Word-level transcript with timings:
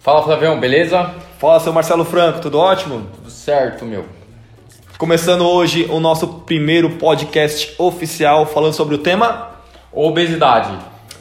Fala 0.00 0.22
Flavião, 0.22 0.58
beleza? 0.58 1.14
Fala, 1.38 1.60
seu 1.60 1.74
Marcelo 1.74 2.06
Franco, 2.06 2.40
tudo 2.40 2.58
ótimo? 2.58 3.06
Tudo 3.16 3.30
certo, 3.30 3.84
meu. 3.84 4.06
Começando 4.96 5.46
hoje 5.46 5.86
o 5.90 6.00
nosso 6.00 6.26
primeiro 6.26 6.88
podcast 6.92 7.74
oficial 7.76 8.46
falando 8.46 8.72
sobre 8.72 8.94
o 8.94 8.98
tema 8.98 9.50
Obesidade. 9.92 10.72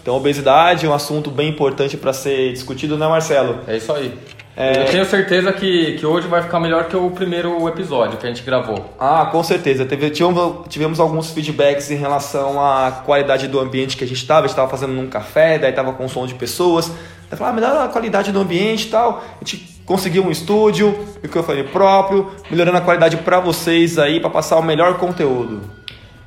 Então, 0.01 0.15
obesidade 0.15 0.85
é 0.85 0.89
um 0.89 0.93
assunto 0.93 1.29
bem 1.29 1.49
importante 1.49 1.97
para 1.97 2.13
ser 2.13 2.53
discutido, 2.53 2.97
né, 2.97 3.05
Marcelo? 3.05 3.59
É 3.67 3.75
isso 3.75 3.91
aí. 3.91 4.17
É... 4.55 4.83
Eu 4.83 4.85
tenho 4.85 5.05
certeza 5.05 5.51
que, 5.51 5.97
que 5.97 6.05
hoje 6.05 6.29
vai 6.29 6.41
ficar 6.41 6.61
melhor 6.61 6.85
que 6.85 6.95
o 6.95 7.11
primeiro 7.11 7.67
episódio 7.67 8.17
que 8.17 8.25
a 8.25 8.29
gente 8.29 8.43
gravou. 8.43 8.93
Ah, 8.97 9.27
com 9.29 9.43
certeza. 9.43 9.85
Teve, 9.85 10.09
tivemos, 10.09 10.67
tivemos 10.69 10.99
alguns 11.01 11.31
feedbacks 11.31 11.91
em 11.91 11.97
relação 11.97 12.61
à 12.61 13.03
qualidade 13.05 13.45
do 13.49 13.59
ambiente 13.59 13.97
que 13.97 14.05
a 14.05 14.07
gente 14.07 14.21
estava. 14.21 14.39
A 14.39 14.43
gente 14.43 14.51
estava 14.51 14.69
fazendo 14.69 14.93
num 14.93 15.09
café, 15.09 15.59
daí 15.59 15.71
estava 15.71 15.91
com 15.91 16.07
som 16.07 16.25
de 16.25 16.35
pessoas. 16.35 16.89
Daí 17.29 17.37
falava, 17.37 17.57
ah, 17.57 17.61
melhor 17.61 17.85
a 17.85 17.87
qualidade 17.87 18.31
do 18.31 18.39
ambiente 18.39 18.87
e 18.87 18.89
tal. 18.89 19.23
A 19.39 19.45
gente 19.45 19.81
conseguiu 19.85 20.23
um 20.25 20.31
estúdio, 20.31 21.07
microfone 21.21 21.63
próprio, 21.63 22.31
melhorando 22.49 22.77
a 22.77 22.81
qualidade 22.81 23.17
para 23.17 23.39
vocês 23.39 23.99
aí, 23.99 24.19
para 24.19 24.29
passar 24.29 24.57
o 24.57 24.63
melhor 24.63 24.97
conteúdo. 24.97 25.61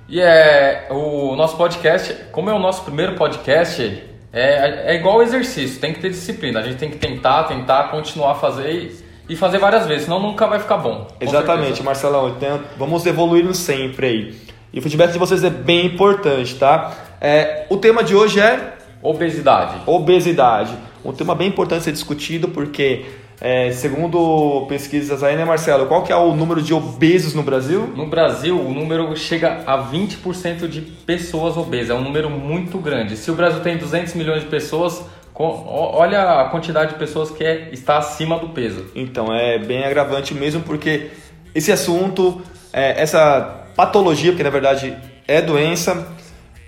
E 0.09 0.21
é 0.21 0.89
o 0.91 1.35
nosso 1.37 1.57
podcast, 1.57 2.15
como 2.33 2.51
é 2.51 2.53
o 2.53 2.59
nosso 2.59 2.83
primeiro 2.83 3.15
podcast, 3.15 4.03
é, 4.33 4.93
é 4.93 4.95
igual 4.95 5.23
exercício, 5.23 5.81
tem 5.81 5.93
que 5.93 6.01
ter 6.01 6.11
disciplina. 6.11 6.61
A 6.61 6.63
gente 6.63 6.77
tem 6.77 6.91
que 6.91 6.99
tentar, 6.99 7.45
tentar, 7.45 7.85
continuar 7.85 8.33
a 8.33 8.35
fazer 8.35 8.93
e, 9.29 9.37
fazer 9.37 9.59
várias 9.59 9.87
vezes, 9.87 10.05
senão 10.05 10.21
nunca 10.21 10.47
vai 10.47 10.59
ficar 10.59 10.77
bom. 10.77 11.09
Exatamente, 11.21 11.67
certeza. 11.69 11.85
Marcelão. 11.85 12.29
Então, 12.29 12.61
vamos 12.77 13.07
evoluindo 13.07 13.55
sempre 13.55 14.07
aí. 14.07 14.35
E 14.73 14.79
o 14.79 14.83
feedback 14.83 15.13
de 15.13 15.19
vocês 15.19 15.43
é 15.43 15.51
bem 15.51 15.87
importante, 15.87 16.55
tá? 16.57 16.93
É, 17.21 17.67
o 17.71 17.77
tema 17.77 18.05
de 18.05 18.15
hoje 18.15 18.41
é 18.41 18.75
obesidade. 19.03 19.77
Obesidade. 19.87 20.73
Um 21.05 21.13
tema 21.13 21.35
bem 21.35 21.49
importante 21.49 21.85
ser 21.85 21.93
discutido 21.93 22.49
porque 22.49 23.05
é, 23.45 23.73
segundo 23.73 24.67
pesquisas 24.69 25.21
aí, 25.25 25.35
né, 25.35 25.45
Marcelo? 25.45 25.87
Qual 25.87 26.05
que 26.05 26.13
é 26.13 26.17
o 26.17 26.33
número 26.33 26.63
de 26.63 26.73
obesos 26.73 27.35
no 27.35 27.43
Brasil? 27.43 27.93
No 27.97 28.07
Brasil, 28.07 28.57
o 28.57 28.73
número 28.73 29.17
chega 29.17 29.65
a 29.67 29.77
20% 29.79 30.69
de 30.69 30.81
pessoas 30.81 31.57
obesas. 31.57 31.91
É 31.91 31.95
um 31.95 32.05
número 32.05 32.31
muito 32.31 32.79
grande. 32.79 33.17
Se 33.17 33.33
o 33.33 33.35
Brasil 33.35 33.59
tem 33.61 33.77
200 33.77 34.15
milhões 34.15 34.43
de 34.43 34.49
pessoas, 34.49 35.05
olha 35.35 36.41
a 36.41 36.51
quantidade 36.51 36.93
de 36.93 36.99
pessoas 37.01 37.33
que 37.33 37.43
é, 37.43 37.71
está 37.73 37.99
acima 37.99 38.39
do 38.39 38.51
peso. 38.51 38.87
Então, 38.95 39.35
é 39.35 39.59
bem 39.59 39.83
agravante 39.85 40.35
mesmo 40.35 40.63
porque 40.63 41.11
esse 41.53 41.73
assunto, 41.73 42.41
é, 42.73 43.03
essa 43.03 43.67
patologia, 43.75 44.31
porque 44.31 44.45
na 44.45 44.51
verdade 44.51 44.97
é 45.27 45.43
doença, 45.43 46.07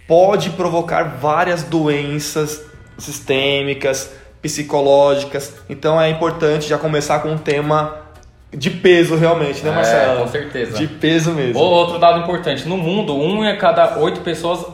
pode 0.09 0.51
provocar 0.51 1.05
várias 1.05 1.63
doenças 1.63 2.65
sistêmicas, 2.99 4.13
psicológicas. 4.45 5.55
Então 5.71 5.99
é 5.99 6.11
importante 6.11 6.69
já 6.69 6.77
começar 6.77 7.21
com 7.21 7.31
um 7.31 7.39
tema 7.39 7.97
de 8.53 8.71
peso 8.71 9.17
realmente, 9.17 9.65
né, 9.65 9.71
é, 9.71 9.75
Marcelo? 9.75 10.19
É, 10.19 10.23
com 10.23 10.29
certeza. 10.29 10.77
De 10.77 10.87
peso 10.87 11.33
mesmo. 11.33 11.59
Outro 11.59 11.99
dado 11.99 12.21
importante, 12.21 12.69
no 12.69 12.77
mundo, 12.77 13.17
um 13.17 13.43
em 13.43 13.57
cada 13.57 13.99
oito 13.99 14.21
pessoas 14.21 14.67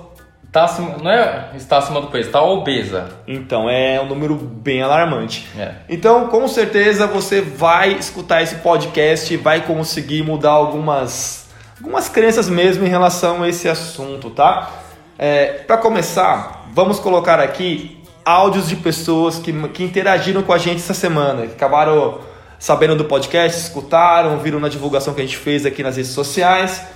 tá 0.50 0.64
acima, 0.64 0.96
não 1.00 1.08
é 1.08 1.50
está 1.54 1.78
acima 1.78 2.00
do 2.00 2.08
peso, 2.08 2.26
está 2.26 2.42
obesa. 2.42 3.10
Então 3.28 3.70
é 3.70 4.00
um 4.00 4.06
número 4.06 4.34
bem 4.34 4.82
alarmante. 4.82 5.46
É. 5.56 5.74
Então, 5.88 6.26
com 6.26 6.48
certeza 6.48 7.06
você 7.06 7.40
vai 7.40 7.92
escutar 7.92 8.42
esse 8.42 8.56
podcast 8.56 9.32
e 9.32 9.36
vai 9.36 9.60
conseguir 9.60 10.24
mudar 10.24 10.50
algumas 10.50 11.48
algumas 11.78 12.08
crenças 12.08 12.48
mesmo 12.48 12.84
em 12.84 12.88
relação 12.88 13.44
a 13.44 13.48
esse 13.48 13.68
assunto, 13.68 14.30
tá? 14.30 14.68
É, 15.16 15.62
Para 15.66 15.76
começar, 15.76 16.66
vamos 16.74 16.98
colocar 16.98 17.38
aqui 17.38 17.99
áudios 18.24 18.68
de 18.68 18.76
pessoas 18.76 19.38
que, 19.38 19.52
que 19.68 19.82
interagiram 19.84 20.42
com 20.42 20.52
a 20.52 20.58
gente 20.58 20.76
essa 20.76 20.94
semana, 20.94 21.46
que 21.46 21.52
acabaram 21.52 22.20
sabendo 22.58 22.94
do 22.94 23.04
podcast, 23.04 23.58
escutaram, 23.58 24.38
viram 24.38 24.60
na 24.60 24.68
divulgação 24.68 25.14
que 25.14 25.20
a 25.20 25.24
gente 25.24 25.36
fez 25.36 25.64
aqui 25.64 25.82
nas 25.82 25.96
redes 25.96 26.12
sociais 26.12 26.86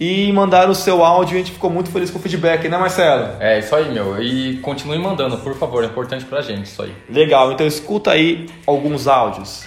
e 0.00 0.32
mandaram 0.32 0.72
o 0.72 0.74
seu 0.74 1.04
áudio 1.04 1.34
e 1.34 1.36
a 1.36 1.38
gente 1.38 1.52
ficou 1.52 1.70
muito 1.70 1.90
feliz 1.90 2.10
com 2.10 2.18
o 2.18 2.22
feedback, 2.22 2.68
né, 2.68 2.76
Marcelo? 2.76 3.36
É, 3.38 3.58
isso 3.58 3.74
aí, 3.76 3.92
meu. 3.92 4.20
E 4.20 4.56
continue 4.58 4.98
mandando, 4.98 5.36
por 5.38 5.54
favor, 5.54 5.84
é 5.84 5.86
importante 5.86 6.24
pra 6.24 6.40
gente 6.40 6.66
isso 6.66 6.82
aí. 6.82 6.92
Legal, 7.08 7.52
então 7.52 7.66
escuta 7.66 8.10
aí 8.10 8.48
alguns 8.66 9.06
áudios. 9.06 9.64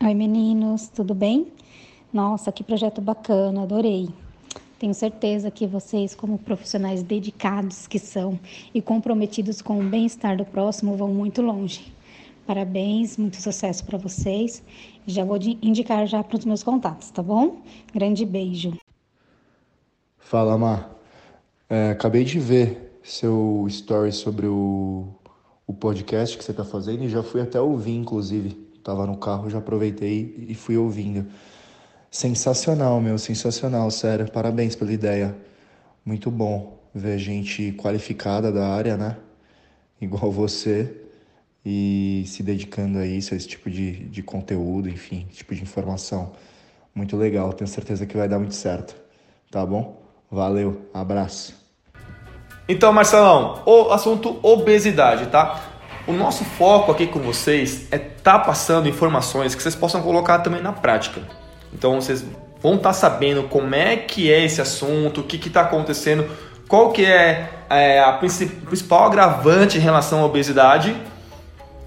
Oi, 0.00 0.14
meninos, 0.14 0.88
tudo 0.88 1.12
bem? 1.12 1.48
Nossa, 2.12 2.52
que 2.52 2.62
projeto 2.62 3.00
bacana, 3.00 3.64
adorei. 3.64 4.08
Tenho 4.78 4.94
certeza 4.94 5.50
que 5.50 5.66
vocês, 5.66 6.14
como 6.14 6.38
profissionais 6.38 7.02
dedicados 7.02 7.88
que 7.88 7.98
são 7.98 8.38
e 8.72 8.80
comprometidos 8.80 9.60
com 9.60 9.80
o 9.80 9.82
bem-estar 9.82 10.36
do 10.36 10.44
próximo, 10.44 10.96
vão 10.96 11.08
muito 11.08 11.42
longe. 11.42 11.92
Parabéns, 12.46 13.16
muito 13.16 13.36
sucesso 13.42 13.84
para 13.84 13.98
vocês. 13.98 14.62
Já 15.04 15.24
vou 15.24 15.36
indicar 15.60 16.06
já 16.06 16.22
para 16.22 16.38
os 16.38 16.44
meus 16.44 16.62
contatos, 16.62 17.10
tá 17.10 17.22
bom? 17.22 17.60
Grande 17.92 18.24
beijo. 18.24 18.72
Fala, 20.16 20.56
Mar. 20.56 20.94
É, 21.68 21.90
acabei 21.90 22.22
de 22.22 22.38
ver 22.38 23.00
seu 23.02 23.66
story 23.68 24.12
sobre 24.12 24.46
o, 24.46 25.08
o 25.66 25.74
podcast 25.74 26.38
que 26.38 26.44
você 26.44 26.52
está 26.52 26.64
fazendo 26.64 27.02
e 27.02 27.08
já 27.08 27.22
fui 27.22 27.40
até 27.40 27.60
ouvir, 27.60 27.96
inclusive. 27.96 28.50
Tava 28.84 29.06
no 29.06 29.16
carro, 29.16 29.50
já 29.50 29.58
aproveitei 29.58 30.46
e 30.48 30.54
fui 30.54 30.76
ouvindo. 30.76 31.26
Sensacional, 32.10 33.00
meu, 33.00 33.18
sensacional, 33.18 33.90
sério. 33.90 34.30
Parabéns 34.30 34.74
pela 34.74 34.92
ideia. 34.92 35.36
Muito 36.04 36.30
bom 36.30 36.78
ver 36.94 37.18
gente 37.18 37.72
qualificada 37.72 38.50
da 38.50 38.68
área, 38.68 38.96
né? 38.96 39.16
Igual 40.00 40.32
você. 40.32 41.02
E 41.64 42.24
se 42.26 42.42
dedicando 42.42 42.98
a 42.98 43.06
isso, 43.06 43.34
a 43.34 43.36
esse 43.36 43.46
tipo 43.46 43.70
de, 43.70 44.04
de 44.08 44.22
conteúdo, 44.22 44.88
enfim, 44.88 45.26
tipo 45.30 45.54
de 45.54 45.62
informação. 45.62 46.32
Muito 46.94 47.16
legal, 47.16 47.52
tenho 47.52 47.68
certeza 47.68 48.06
que 48.06 48.16
vai 48.16 48.26
dar 48.26 48.38
muito 48.38 48.54
certo. 48.54 48.96
Tá 49.50 49.66
bom? 49.66 50.00
Valeu, 50.30 50.88
abraço. 50.94 51.54
Então, 52.66 52.92
Marcelão, 52.92 53.62
o 53.66 53.90
assunto 53.90 54.38
obesidade, 54.42 55.26
tá? 55.26 55.62
O 56.06 56.12
nosso 56.12 56.44
foco 56.44 56.90
aqui 56.90 57.06
com 57.06 57.18
vocês 57.18 57.86
é 57.90 57.98
tá 57.98 58.38
passando 58.38 58.88
informações 58.88 59.54
que 59.54 59.62
vocês 59.62 59.74
possam 59.74 60.02
colocar 60.02 60.38
também 60.38 60.62
na 60.62 60.72
prática. 60.72 61.20
Então 61.72 62.00
vocês 62.00 62.24
vão 62.62 62.74
estar 62.74 62.90
tá 62.90 62.92
sabendo 62.92 63.44
como 63.44 63.74
é 63.74 63.96
que 63.96 64.32
é 64.32 64.44
esse 64.44 64.60
assunto, 64.60 65.20
o 65.20 65.24
que 65.24 65.36
está 65.46 65.62
acontecendo, 65.62 66.26
qual 66.66 66.92
que 66.92 67.04
é, 67.04 67.48
é 67.70 68.00
a 68.00 68.12
principal 68.12 69.04
agravante 69.04 69.78
em 69.78 69.80
relação 69.80 70.22
à 70.22 70.26
obesidade. 70.26 70.94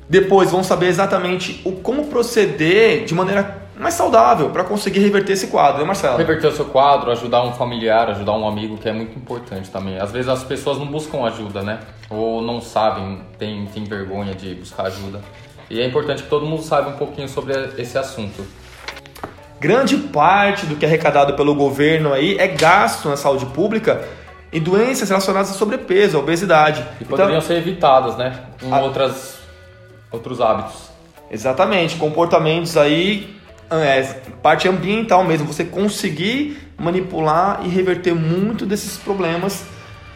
Depois 0.10 0.52
vão 0.52 0.64
saber 0.64 0.88
exatamente 0.88 1.62
o 1.64 1.72
como 1.72 2.08
proceder 2.08 3.06
de 3.06 3.14
maneira 3.14 3.62
mais 3.80 3.94
saudável 3.94 4.50
para 4.50 4.64
conseguir 4.64 5.00
reverter 5.00 5.34
esse 5.34 5.48
quadro, 5.48 5.80
né, 5.80 5.86
Marcelo? 5.86 6.18
Reverter 6.18 6.48
o 6.48 6.52
seu 6.52 6.66
quadro, 6.66 7.10
ajudar 7.12 7.44
um 7.44 7.54
familiar, 7.54 8.10
ajudar 8.10 8.34
um 8.34 8.48
amigo, 8.48 8.78
que 8.78 8.88
é 8.90 8.94
muito 8.94 9.18
importante 9.18 9.72
também. 9.72 9.98
Às 9.98 10.12
vezes 10.12 10.30
as 10.30 10.44
pessoas 10.44 10.78
não 10.78 10.86
buscam 10.86 11.24
ajuda, 11.24 11.64
né? 11.64 11.80
Ou 12.10 12.42
não 12.42 12.62
sabem, 12.62 13.22
tem, 13.40 13.66
tem 13.68 13.84
vergonha 13.86 14.36
de 14.36 14.54
buscar 14.54 14.88
ajuda. 14.88 15.22
E 15.70 15.80
é 15.80 15.86
importante 15.86 16.24
que 16.24 16.30
todo 16.30 16.46
mundo 16.46 16.62
saiba 16.62 16.90
um 16.90 16.98
pouquinho 16.98 17.30
sobre 17.30 17.54
esse 17.78 17.98
assunto 17.98 18.46
grande 19.62 19.96
parte 19.96 20.66
do 20.66 20.76
que 20.76 20.84
é 20.84 20.88
arrecadado 20.88 21.36
pelo 21.36 21.54
governo 21.54 22.12
aí 22.12 22.36
é 22.40 22.48
gasto 22.48 23.08
na 23.08 23.16
saúde 23.16 23.46
pública 23.46 24.04
em 24.52 24.60
doenças 24.60 25.08
relacionadas 25.08 25.52
a 25.52 25.54
sobrepeso, 25.54 26.18
a 26.18 26.20
obesidade. 26.20 26.84
E 27.00 27.06
poderiam 27.06 27.38
então, 27.38 27.48
ser 27.48 27.58
evitadas, 27.58 28.18
né? 28.18 28.40
Com 28.60 28.74
a... 28.74 28.82
outras, 28.82 29.38
outros 30.12 30.42
hábitos. 30.42 30.90
Exatamente, 31.30 31.96
comportamentos 31.96 32.76
aí, 32.76 33.38
é, 33.70 34.02
parte 34.42 34.68
ambiental 34.68 35.24
mesmo, 35.24 35.46
você 35.46 35.64
conseguir 35.64 36.58
manipular 36.78 37.62
e 37.64 37.70
reverter 37.70 38.16
muito 38.16 38.66
desses 38.66 38.98
problemas 38.98 39.64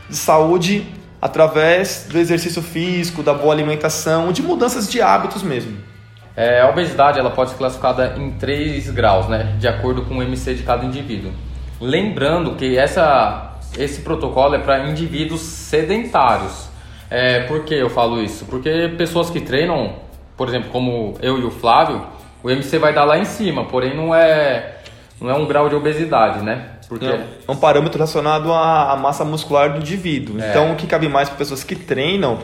de 0.09 0.17
saúde 0.17 0.87
através 1.21 2.07
do 2.09 2.17
exercício 2.17 2.63
físico, 2.63 3.21
da 3.21 3.33
boa 3.33 3.53
alimentação, 3.53 4.31
de 4.33 4.41
mudanças 4.41 4.89
de 4.89 5.01
hábitos 5.01 5.43
mesmo. 5.43 5.94
É, 6.35 6.61
a 6.61 6.69
obesidade 6.69 7.17
ela 7.17 7.29
pode 7.29 7.51
ser 7.51 7.57
classificada 7.57 8.15
em 8.17 8.31
três 8.31 8.89
graus, 8.89 9.27
né, 9.27 9.55
de 9.57 9.67
acordo 9.67 10.01
com 10.03 10.17
o 10.17 10.23
MC 10.23 10.53
de 10.53 10.63
cada 10.63 10.83
indivíduo. 10.83 11.31
Lembrando 11.79 12.55
que 12.55 12.77
essa, 12.77 13.57
esse 13.77 14.01
protocolo 14.01 14.55
é 14.55 14.59
para 14.59 14.87
indivíduos 14.89 15.41
sedentários. 15.41 16.69
É, 17.09 17.41
por 17.41 17.63
que 17.63 17.75
eu 17.75 17.89
falo 17.89 18.21
isso? 18.21 18.45
Porque 18.45 18.93
pessoas 18.97 19.29
que 19.29 19.39
treinam, 19.39 19.95
por 20.35 20.47
exemplo, 20.49 20.69
como 20.71 21.13
eu 21.21 21.39
e 21.39 21.43
o 21.43 21.51
Flávio, 21.51 22.05
o 22.43 22.49
MC 22.49 22.77
vai 22.77 22.93
dar 22.93 23.05
lá 23.05 23.17
em 23.17 23.25
cima, 23.25 23.65
porém 23.65 23.95
não 23.95 24.13
é, 24.13 24.77
não 25.21 25.29
é 25.29 25.33
um 25.33 25.45
grau 25.45 25.69
de 25.69 25.75
obesidade, 25.75 26.43
né? 26.43 26.71
Porque 26.87 27.05
é 27.05 27.51
um 27.51 27.55
parâmetro 27.55 27.97
relacionado 27.97 28.51
à, 28.53 28.95
massa 28.95 29.25
muscular 29.25 29.73
do 29.73 29.79
indivíduo. 29.79 30.39
É. 30.39 30.49
Então, 30.49 30.71
o 30.71 30.75
que 30.75 30.85
cabe 30.85 31.07
mais 31.07 31.29
para 31.29 31.37
pessoas 31.37 31.63
que 31.63 31.75
treinam 31.75 32.39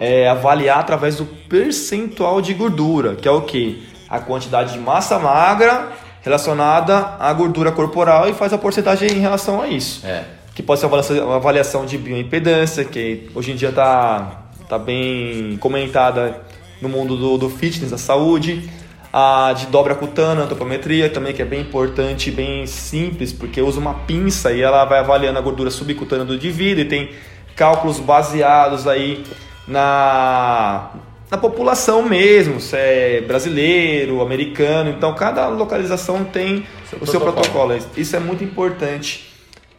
é, 0.00 0.26
avaliar 0.26 0.78
através 0.78 1.16
do 1.16 1.26
percentual 1.26 2.40
de 2.40 2.54
gordura, 2.54 3.16
que 3.16 3.28
é 3.28 3.30
o 3.30 3.42
que? 3.42 3.86
A 4.08 4.18
quantidade 4.18 4.72
de 4.72 4.78
massa 4.78 5.18
magra 5.18 5.92
relacionada 6.22 7.16
à 7.18 7.30
gordura 7.34 7.70
corporal 7.70 8.28
e 8.28 8.32
faz 8.32 8.52
a 8.54 8.58
porcentagem 8.58 9.12
em 9.12 9.20
relação 9.20 9.60
a 9.60 9.68
isso. 9.68 10.04
É. 10.06 10.24
Que 10.54 10.62
pode 10.62 10.80
ser 10.80 10.86
uma 11.22 11.36
avaliação 11.36 11.84
de 11.84 11.98
bioimpedância, 11.98 12.84
que 12.84 13.30
hoje 13.34 13.52
em 13.52 13.56
dia 13.56 13.68
está 13.68 14.42
tá 14.68 14.78
bem 14.78 15.58
comentada 15.58 16.40
no 16.80 16.88
mundo 16.88 17.16
do, 17.16 17.36
do 17.36 17.50
fitness, 17.50 17.90
da 17.90 17.98
saúde. 17.98 18.68
A 19.12 19.52
de 19.54 19.66
dobra 19.66 19.94
cutânea, 19.94 20.44
antropometria 20.44 21.10
também, 21.10 21.34
que 21.34 21.42
é 21.42 21.44
bem 21.44 21.62
importante, 21.62 22.30
bem 22.30 22.64
simples, 22.66 23.32
porque 23.32 23.60
usa 23.60 23.80
uma 23.80 23.94
pinça 23.94 24.52
e 24.52 24.62
ela 24.62 24.84
vai 24.84 25.00
avaliando 25.00 25.36
a 25.36 25.42
gordura 25.42 25.68
subcutânea 25.68 26.24
do 26.24 26.34
indivíduo 26.34 26.82
e 26.82 26.84
tem 26.84 27.10
cálculos 27.56 27.98
baseados 27.98 28.86
aí 28.86 29.24
na, 29.70 30.90
na 31.30 31.38
população 31.38 32.02
mesmo, 32.02 32.60
se 32.60 32.76
é 32.76 33.20
brasileiro, 33.20 34.20
americano, 34.20 34.90
então 34.90 35.14
cada 35.14 35.46
localização 35.46 36.24
tem 36.24 36.66
seu 36.88 36.98
o 37.00 37.06
seu 37.06 37.20
protocolo. 37.20 37.78
Isso 37.96 38.16
é 38.16 38.18
muito 38.18 38.42
importante. 38.42 39.30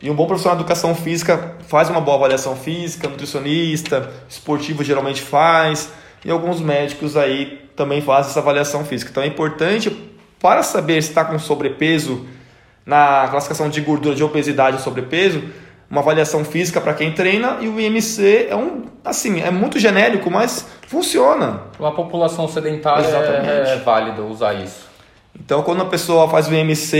E 0.01 0.09
um 0.09 0.15
bom 0.15 0.25
profissional 0.25 0.55
de 0.55 0.63
educação 0.63 0.95
física 0.95 1.57
faz 1.67 1.89
uma 1.89 1.99
boa 1.99 2.15
avaliação 2.15 2.55
física, 2.55 3.09
nutricionista, 3.09 4.09
esportivo 4.29 4.81
geralmente 4.81 5.21
faz, 5.21 5.91
e 6.23 6.31
alguns 6.31 6.61
médicos 6.61 7.17
aí 7.17 7.59
também 7.75 8.01
fazem 8.01 8.31
essa 8.31 8.39
avaliação 8.39 8.85
física. 8.85 9.11
Então 9.11 9.21
é 9.21 9.27
importante 9.27 9.91
para 10.39 10.63
saber 10.63 11.01
se 11.03 11.09
está 11.09 11.25
com 11.25 11.37
sobrepeso 11.37 12.25
na 12.85 13.27
classificação 13.29 13.69
de 13.69 13.81
gordura 13.81 14.15
de 14.15 14.23
obesidade 14.23 14.77
ou 14.77 14.81
sobrepeso, 14.81 15.43
uma 15.91 15.99
avaliação 15.99 16.45
física 16.45 16.79
para 16.79 16.93
quem 16.93 17.11
treina 17.11 17.57
e 17.59 17.67
o 17.67 17.79
IMC 17.79 18.47
é 18.49 18.55
um 18.55 18.83
assim 19.03 19.41
é 19.41 19.51
muito 19.51 19.77
genérico, 19.77 20.31
mas 20.31 20.65
funciona. 20.87 21.63
Para 21.73 21.87
uma 21.87 21.93
população 21.93 22.47
sedentária 22.47 23.05
é, 23.05 23.73
é 23.73 23.75
válido 23.77 24.25
usar 24.25 24.53
isso. 24.53 24.89
Então, 25.33 25.63
quando 25.63 25.81
a 25.81 25.85
pessoa 25.85 26.27
faz 26.27 26.47
o 26.47 26.53
IMC 26.53 26.97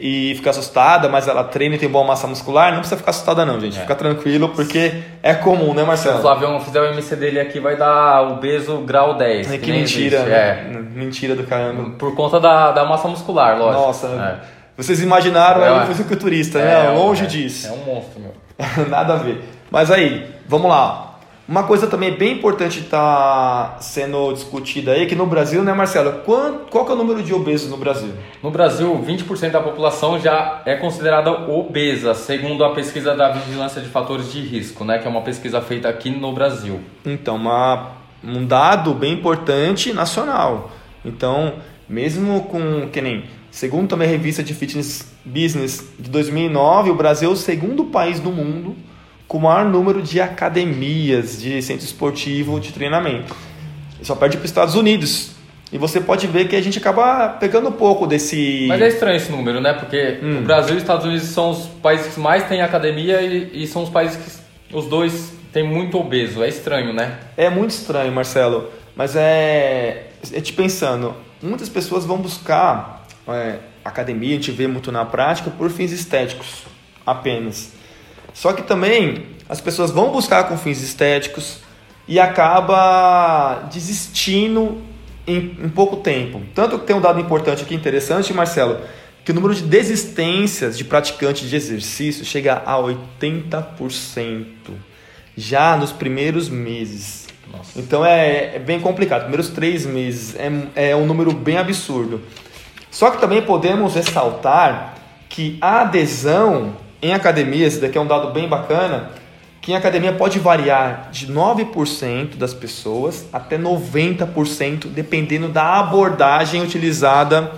e 0.00 0.34
fica 0.36 0.50
assustada, 0.50 1.08
mas 1.08 1.28
ela 1.28 1.44
treina 1.44 1.76
e 1.76 1.78
tem 1.78 1.88
boa 1.88 2.04
massa 2.04 2.26
muscular, 2.26 2.72
não 2.72 2.78
precisa 2.78 2.96
ficar 2.96 3.10
assustada 3.10 3.44
não, 3.44 3.60
gente. 3.60 3.76
É. 3.76 3.82
Fica 3.82 3.94
tranquilo, 3.94 4.48
porque 4.48 5.02
é 5.22 5.34
comum, 5.34 5.74
né, 5.74 5.84
Marcelo? 5.84 6.14
Se 6.14 6.20
o 6.20 6.22
Flavião 6.22 6.60
fizer 6.60 6.80
o 6.80 6.92
IMC 6.92 7.16
dele 7.16 7.40
aqui, 7.40 7.60
vai 7.60 7.76
dar 7.76 8.22
o 8.22 8.36
beso 8.36 8.78
grau 8.78 9.16
10. 9.16 9.46
É 9.46 9.58
que, 9.58 9.64
que 9.64 9.72
mentira, 9.72 10.22
né? 10.24 10.34
é. 10.34 10.78
Mentira 10.94 11.36
do 11.36 11.44
caramba. 11.44 11.90
Por 11.98 12.14
conta 12.14 12.40
da, 12.40 12.72
da 12.72 12.84
massa 12.84 13.06
muscular, 13.06 13.58
lógico. 13.58 13.82
Nossa, 13.86 14.06
é. 14.08 14.63
Vocês 14.76 15.02
imaginaram 15.02 15.62
é, 15.62 15.68
aí 15.68 15.84
o 15.84 15.86
fisiculturista, 15.86 16.58
né? 16.58 16.86
É, 16.86 16.90
Longe 16.90 17.24
é, 17.24 17.26
disso. 17.26 17.68
É 17.68 17.72
um 17.72 17.84
monstro, 17.84 18.20
meu. 18.20 18.34
Nada 18.88 19.14
a 19.14 19.16
ver. 19.16 19.42
Mas 19.70 19.90
aí, 19.90 20.26
vamos 20.48 20.68
lá. 20.68 21.04
Uma 21.46 21.64
coisa 21.64 21.86
também 21.86 22.16
bem 22.16 22.32
importante 22.32 22.80
está 22.80 23.76
sendo 23.78 24.32
discutida 24.32 24.92
aí, 24.92 25.04
que 25.04 25.14
no 25.14 25.26
Brasil, 25.26 25.62
né, 25.62 25.74
Marcelo? 25.74 26.22
Qual, 26.24 26.60
qual 26.70 26.86
que 26.86 26.90
é 26.90 26.94
o 26.94 26.96
número 26.96 27.22
de 27.22 27.34
obesos 27.34 27.70
no 27.70 27.76
Brasil? 27.76 28.14
No 28.42 28.50
Brasil, 28.50 28.98
20% 29.06 29.50
da 29.50 29.60
população 29.60 30.18
já 30.18 30.62
é 30.64 30.74
considerada 30.76 31.30
obesa, 31.30 32.14
segundo 32.14 32.64
a 32.64 32.72
pesquisa 32.72 33.14
da 33.14 33.30
Vigilância 33.30 33.82
de 33.82 33.88
Fatores 33.88 34.32
de 34.32 34.40
Risco, 34.40 34.86
né, 34.86 34.98
que 34.98 35.06
é 35.06 35.10
uma 35.10 35.20
pesquisa 35.20 35.60
feita 35.60 35.86
aqui 35.86 36.08
no 36.08 36.32
Brasil. 36.32 36.80
Então, 37.04 37.36
uma, 37.36 37.90
um 38.24 38.46
dado 38.46 38.94
bem 38.94 39.12
importante 39.12 39.92
nacional. 39.92 40.70
Então, 41.04 41.56
mesmo 41.86 42.44
com, 42.44 42.88
que 42.88 43.02
nem, 43.02 43.24
segundo 43.54 43.88
também 43.88 44.08
a 44.08 44.10
revista 44.10 44.42
de 44.42 44.52
Fitness 44.52 45.06
Business 45.24 45.88
de 45.96 46.10
2009, 46.10 46.90
o 46.90 46.94
Brasil 46.96 47.30
é 47.30 47.32
o 47.32 47.36
segundo 47.36 47.84
país 47.84 48.18
do 48.18 48.32
mundo 48.32 48.74
com 49.28 49.38
o 49.38 49.42
maior 49.42 49.64
número 49.64 50.02
de 50.02 50.20
academias 50.20 51.40
de 51.40 51.62
centro 51.62 51.84
esportivo 51.84 52.58
de 52.58 52.72
treinamento. 52.72 53.34
Só 54.02 54.16
perde 54.16 54.36
para 54.36 54.44
os 54.44 54.50
Estados 54.50 54.74
Unidos. 54.74 55.30
E 55.72 55.78
você 55.78 56.00
pode 56.00 56.26
ver 56.26 56.48
que 56.48 56.56
a 56.56 56.60
gente 56.60 56.78
acaba 56.78 57.28
pegando 57.28 57.68
um 57.68 57.72
pouco 57.72 58.08
desse. 58.08 58.66
Mas 58.68 58.82
é 58.82 58.88
estranho 58.88 59.16
esse 59.16 59.30
número, 59.30 59.60
né? 59.60 59.72
Porque 59.72 60.18
hum. 60.20 60.40
o 60.40 60.42
Brasil 60.42 60.74
e 60.74 60.76
os 60.76 60.82
Estados 60.82 61.06
Unidos 61.06 61.28
são 61.28 61.50
os 61.50 61.66
países 61.80 62.12
que 62.12 62.20
mais 62.20 62.46
têm 62.48 62.60
academia 62.60 63.22
e, 63.22 63.62
e 63.62 63.66
são 63.68 63.84
os 63.84 63.88
países 63.88 64.16
que 64.16 64.76
os 64.76 64.86
dois 64.86 65.32
têm 65.52 65.66
muito 65.66 65.96
obeso. 65.96 66.42
É 66.42 66.48
estranho, 66.48 66.92
né? 66.92 67.18
É 67.36 67.48
muito 67.48 67.70
estranho, 67.70 68.12
Marcelo. 68.12 68.68
Mas 68.96 69.14
é. 69.14 70.08
É 70.32 70.40
te 70.40 70.52
pensando, 70.52 71.14
muitas 71.42 71.68
pessoas 71.68 72.04
vão 72.04 72.18
buscar 72.18 73.03
é, 73.28 73.58
academia, 73.84 74.30
a 74.30 74.36
gente 74.36 74.50
vê 74.50 74.66
muito 74.66 74.90
na 74.92 75.04
prática, 75.04 75.50
por 75.50 75.70
fins 75.70 75.92
estéticos 75.92 76.64
apenas. 77.06 77.72
Só 78.32 78.52
que 78.52 78.62
também 78.62 79.26
as 79.48 79.60
pessoas 79.60 79.90
vão 79.90 80.10
buscar 80.10 80.44
com 80.44 80.56
fins 80.56 80.82
estéticos 80.82 81.58
e 82.06 82.18
acaba 82.18 83.68
desistindo 83.72 84.82
em, 85.26 85.56
em 85.62 85.68
pouco 85.68 85.96
tempo. 85.96 86.42
Tanto 86.54 86.78
que 86.78 86.86
tem 86.86 86.96
um 86.96 87.00
dado 87.00 87.20
importante 87.20 87.62
aqui, 87.62 87.74
interessante, 87.74 88.32
Marcelo, 88.32 88.80
que 89.24 89.32
o 89.32 89.34
número 89.34 89.54
de 89.54 89.62
desistências 89.62 90.76
de 90.76 90.84
praticantes 90.84 91.48
de 91.48 91.56
exercício 91.56 92.24
chega 92.24 92.62
a 92.66 92.76
80% 92.76 94.44
já 95.36 95.76
nos 95.76 95.92
primeiros 95.92 96.48
meses. 96.48 97.26
Nossa. 97.50 97.78
Então 97.78 98.04
é, 98.04 98.56
é, 98.56 98.58
bem 98.58 98.80
complicado. 98.80 99.22
Primeiros 99.22 99.48
três 99.48 99.86
meses 99.86 100.34
é, 100.36 100.90
é 100.90 100.96
um 100.96 101.06
número 101.06 101.32
bem 101.32 101.56
absurdo. 101.56 102.20
Só 102.94 103.10
que 103.10 103.20
também 103.20 103.42
podemos 103.42 103.96
ressaltar 103.96 104.94
que 105.28 105.58
a 105.60 105.80
adesão 105.80 106.74
em 107.02 107.12
academia, 107.12 107.66
esse 107.66 107.80
daqui 107.80 107.98
é 107.98 108.00
um 108.00 108.06
dado 108.06 108.32
bem 108.32 108.48
bacana, 108.48 109.10
que 109.60 109.72
em 109.72 109.74
academia 109.74 110.12
pode 110.12 110.38
variar 110.38 111.08
de 111.10 111.26
9% 111.26 112.36
das 112.36 112.54
pessoas 112.54 113.26
até 113.32 113.58
90%, 113.58 114.86
dependendo 114.86 115.48
da 115.48 115.80
abordagem 115.80 116.62
utilizada 116.62 117.50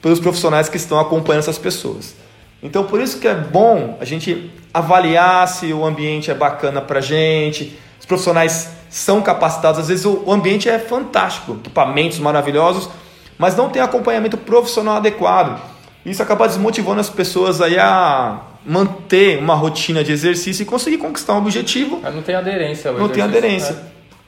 pelos 0.00 0.18
profissionais 0.18 0.70
que 0.70 0.78
estão 0.78 0.98
acompanhando 0.98 1.40
essas 1.40 1.58
pessoas. 1.58 2.16
Então, 2.62 2.84
por 2.84 2.98
isso 2.98 3.18
que 3.20 3.28
é 3.28 3.34
bom 3.34 3.98
a 4.00 4.06
gente 4.06 4.50
avaliar 4.72 5.46
se 5.48 5.70
o 5.70 5.84
ambiente 5.84 6.30
é 6.30 6.34
bacana 6.34 6.80
para 6.80 7.02
gente, 7.02 7.78
os 8.00 8.06
profissionais 8.06 8.70
são 8.88 9.20
capacitados. 9.20 9.80
Às 9.80 9.88
vezes 9.88 10.06
o 10.06 10.32
ambiente 10.32 10.66
é 10.66 10.78
fantástico, 10.78 11.58
equipamentos 11.60 12.18
maravilhosos, 12.18 12.88
mas 13.42 13.56
não 13.56 13.68
tem 13.68 13.82
acompanhamento 13.82 14.36
profissional 14.36 14.98
adequado. 14.98 15.60
Isso 16.06 16.22
acaba 16.22 16.46
desmotivando 16.46 17.00
as 17.00 17.10
pessoas 17.10 17.60
aí 17.60 17.76
a 17.76 18.40
manter 18.64 19.40
uma 19.40 19.56
rotina 19.56 20.04
de 20.04 20.12
exercício 20.12 20.62
e 20.62 20.64
conseguir 20.64 20.98
conquistar 20.98 21.34
um 21.34 21.38
objetivo. 21.38 21.98
Mas 22.00 22.14
não 22.14 22.22
tem 22.22 22.36
aderência. 22.36 22.92
Não 22.92 23.08
tem 23.08 23.20
aderência. 23.20 23.72
Né? 23.72 23.82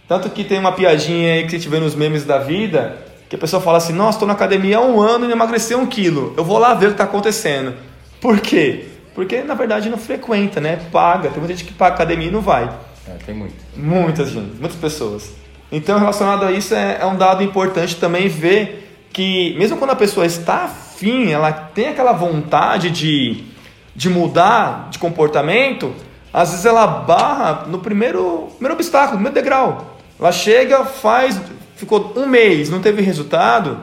Tanto 0.09 0.29
que 0.31 0.43
tem 0.43 0.59
uma 0.59 0.73
piadinha 0.73 1.35
aí 1.35 1.45
que 1.45 1.51
gente 1.51 1.69
vê 1.69 1.79
nos 1.79 1.95
memes 1.95 2.25
da 2.25 2.39
vida, 2.39 2.99
que 3.29 3.37
a 3.37 3.39
pessoa 3.39 3.63
fala 3.63 3.79
assim, 3.79 3.93
nossa, 3.93 4.17
estou 4.17 4.27
na 4.27 4.35
academia 4.35 4.79
há 4.79 4.81
um 4.81 5.01
ano 5.01 5.29
e 5.29 5.31
emagreceu 5.31 5.79
um 5.79 5.87
quilo. 5.87 6.35
Eu 6.37 6.43
vou 6.43 6.59
lá 6.59 6.75
ver 6.75 6.87
o 6.87 6.89
que 6.89 6.94
está 6.94 7.05
acontecendo. 7.05 7.73
Por 8.21 8.41
quê? 8.41 8.87
Porque 9.15 9.43
na 9.43 9.55
verdade 9.55 9.89
não 9.89 9.97
frequenta, 9.97 10.61
né? 10.61 10.81
Paga. 10.91 11.29
Tem 11.29 11.39
muita 11.39 11.55
gente 11.55 11.65
que 11.65 11.73
paga 11.73 11.94
academia 11.94 12.27
e 12.27 12.33
não 12.33 12.41
vai. 12.41 12.69
É, 13.09 13.13
tem 13.25 13.33
muito. 13.33 13.55
Muitas 13.77 14.31
gente, 14.31 14.56
muitas 14.59 14.77
pessoas. 14.77 15.31
Então, 15.71 16.01
relacionado 16.01 16.44
a 16.44 16.51
isso, 16.51 16.75
é, 16.75 16.99
é 17.01 17.06
um 17.06 17.17
dado 17.17 17.44
importante 17.44 17.94
também 17.94 18.27
ver 18.27 18.83
que, 19.15 19.55
mesmo 19.56 19.79
quando 19.79 19.93
a 19.93 19.97
pessoa 19.97 20.27
está 20.27 20.65
afim, 20.65 21.33
ela 21.33 21.51
tem 21.51 21.89
aquela 21.89 22.13
vontade 22.13 22.91
de 22.91 23.55
de 23.94 24.11
mudar 24.11 24.89
de 24.91 24.99
comportamento, 24.99 25.94
às 26.33 26.51
vezes 26.51 26.67
ela 26.67 26.87
barra 26.87 27.65
no 27.69 27.79
primeiro, 27.79 28.49
primeiro 28.55 28.75
obstáculo, 28.75 29.19
no 29.19 29.25
primeiro 29.25 29.35
degrau. 29.35 29.97
Ela 30.19 30.33
chega, 30.33 30.85
faz, 30.85 31.41
ficou 31.77 32.13
um 32.17 32.27
mês, 32.27 32.69
não 32.71 32.81
teve 32.81 33.03
resultado, 33.03 33.81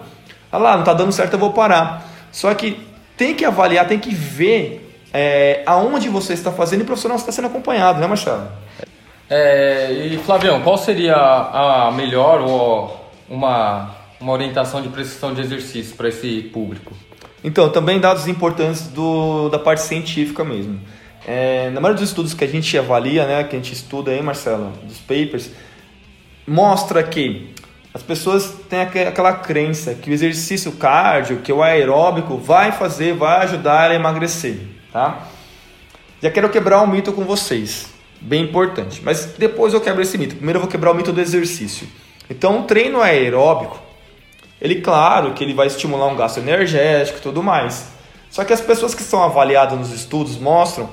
ah 0.52 0.58
lá, 0.58 0.74
não 0.74 0.82
está 0.82 0.94
dando 0.94 1.12
certo, 1.12 1.34
eu 1.34 1.40
vou 1.40 1.54
parar. 1.54 2.06
Só 2.32 2.54
que 2.54 2.86
tem 3.16 3.34
que 3.34 3.46
avaliar, 3.46 3.88
tem 3.88 4.00
que 4.00 4.14
ver 4.14 5.00
é, 5.14 5.64
aonde 5.66 6.10
você 6.10 6.34
está 6.34 6.52
fazendo 6.52 6.82
e 6.82 6.84
o 6.84 6.86
profissional 6.86 7.18
está 7.18 7.32
sendo 7.32 7.48
acompanhado, 7.48 8.00
né, 8.00 8.08
Machado? 8.08 8.50
É, 9.30 9.92
e 9.92 10.18
Flavião, 10.18 10.62
qual 10.62 10.78
seria 10.78 11.16
a 11.16 11.92
melhor 11.92 12.42
ou 12.42 13.10
uma, 13.30 13.96
uma 14.22 14.32
orientação 14.34 14.82
de 14.82 14.90
prescrição 14.90 15.34
de 15.34 15.42
exercício 15.42 15.96
para 15.96 16.08
esse 16.08 16.44
público? 16.54 16.94
Então, 17.44 17.70
também 17.70 18.00
dados 18.00 18.28
importantes 18.28 18.88
do, 18.88 19.50
da 19.50 19.58
parte 19.58 19.82
científica 19.82 20.44
mesmo. 20.44 20.80
É, 21.26 21.70
na 21.72 21.82
maioria 21.82 22.00
dos 22.00 22.10
estudos 22.10 22.34
que 22.34 22.44
a 22.44 22.48
gente 22.48 22.78
avalia, 22.78 23.26
né, 23.26 23.44
que 23.44 23.56
a 23.56 23.60
gente 23.60 23.74
estuda 23.74 24.12
aí, 24.12 24.22
Marcelo, 24.22 24.72
dos 24.84 25.00
papers, 25.00 25.52
mostra 26.48 27.04
que 27.04 27.54
as 27.94 28.02
pessoas 28.02 28.56
têm 28.70 28.82
aquela 28.82 29.34
crença 29.34 29.94
que 29.94 30.10
o 30.10 30.14
exercício 30.14 30.72
cardio, 30.74 31.38
que 31.38 31.52
o 31.52 31.62
aeróbico 31.62 32.38
vai 32.38 32.72
fazer, 32.72 33.14
vai 33.14 33.44
ajudar 33.44 33.92
a 33.92 33.96
emagrecer, 33.96 34.60
tá? 34.94 35.28
Já 36.22 36.32
quero 36.32 36.50
quebrar 36.50 36.82
um 36.82 36.88
mito 36.88 37.12
com 37.12 37.26
vocês, 37.26 37.88
bem 38.20 38.44
importante, 38.44 39.02
mas 39.04 39.34
depois 39.38 39.74
eu 39.74 39.82
quebro 39.82 40.02
esse 40.02 40.18
mito. 40.18 40.36
Primeiro 40.36 40.58
eu 40.58 40.62
vou 40.62 40.72
quebrar 40.72 40.92
o 40.92 40.96
mito 40.96 41.12
do 41.12 41.20
exercício. 41.20 41.88
Então, 42.30 42.60
um 42.60 42.64
treino 42.64 43.02
aeróbico 43.02 43.91
ele, 44.62 44.76
claro, 44.76 45.34
que 45.34 45.44
ele 45.44 45.54
vai 45.54 45.68
estimular 45.68 46.08
um 46.08 46.16
gasto 46.16 46.38
energético 46.38 47.18
e 47.18 47.22
tudo 47.22 47.42
mais. 47.42 47.90
Só 48.30 48.44
que 48.44 48.54
as 48.54 48.62
pessoas 48.62 48.94
que 48.94 49.02
são 49.02 49.24
avaliadas 49.24 49.78
nos 49.78 49.92
estudos 49.92 50.38
mostram 50.38 50.90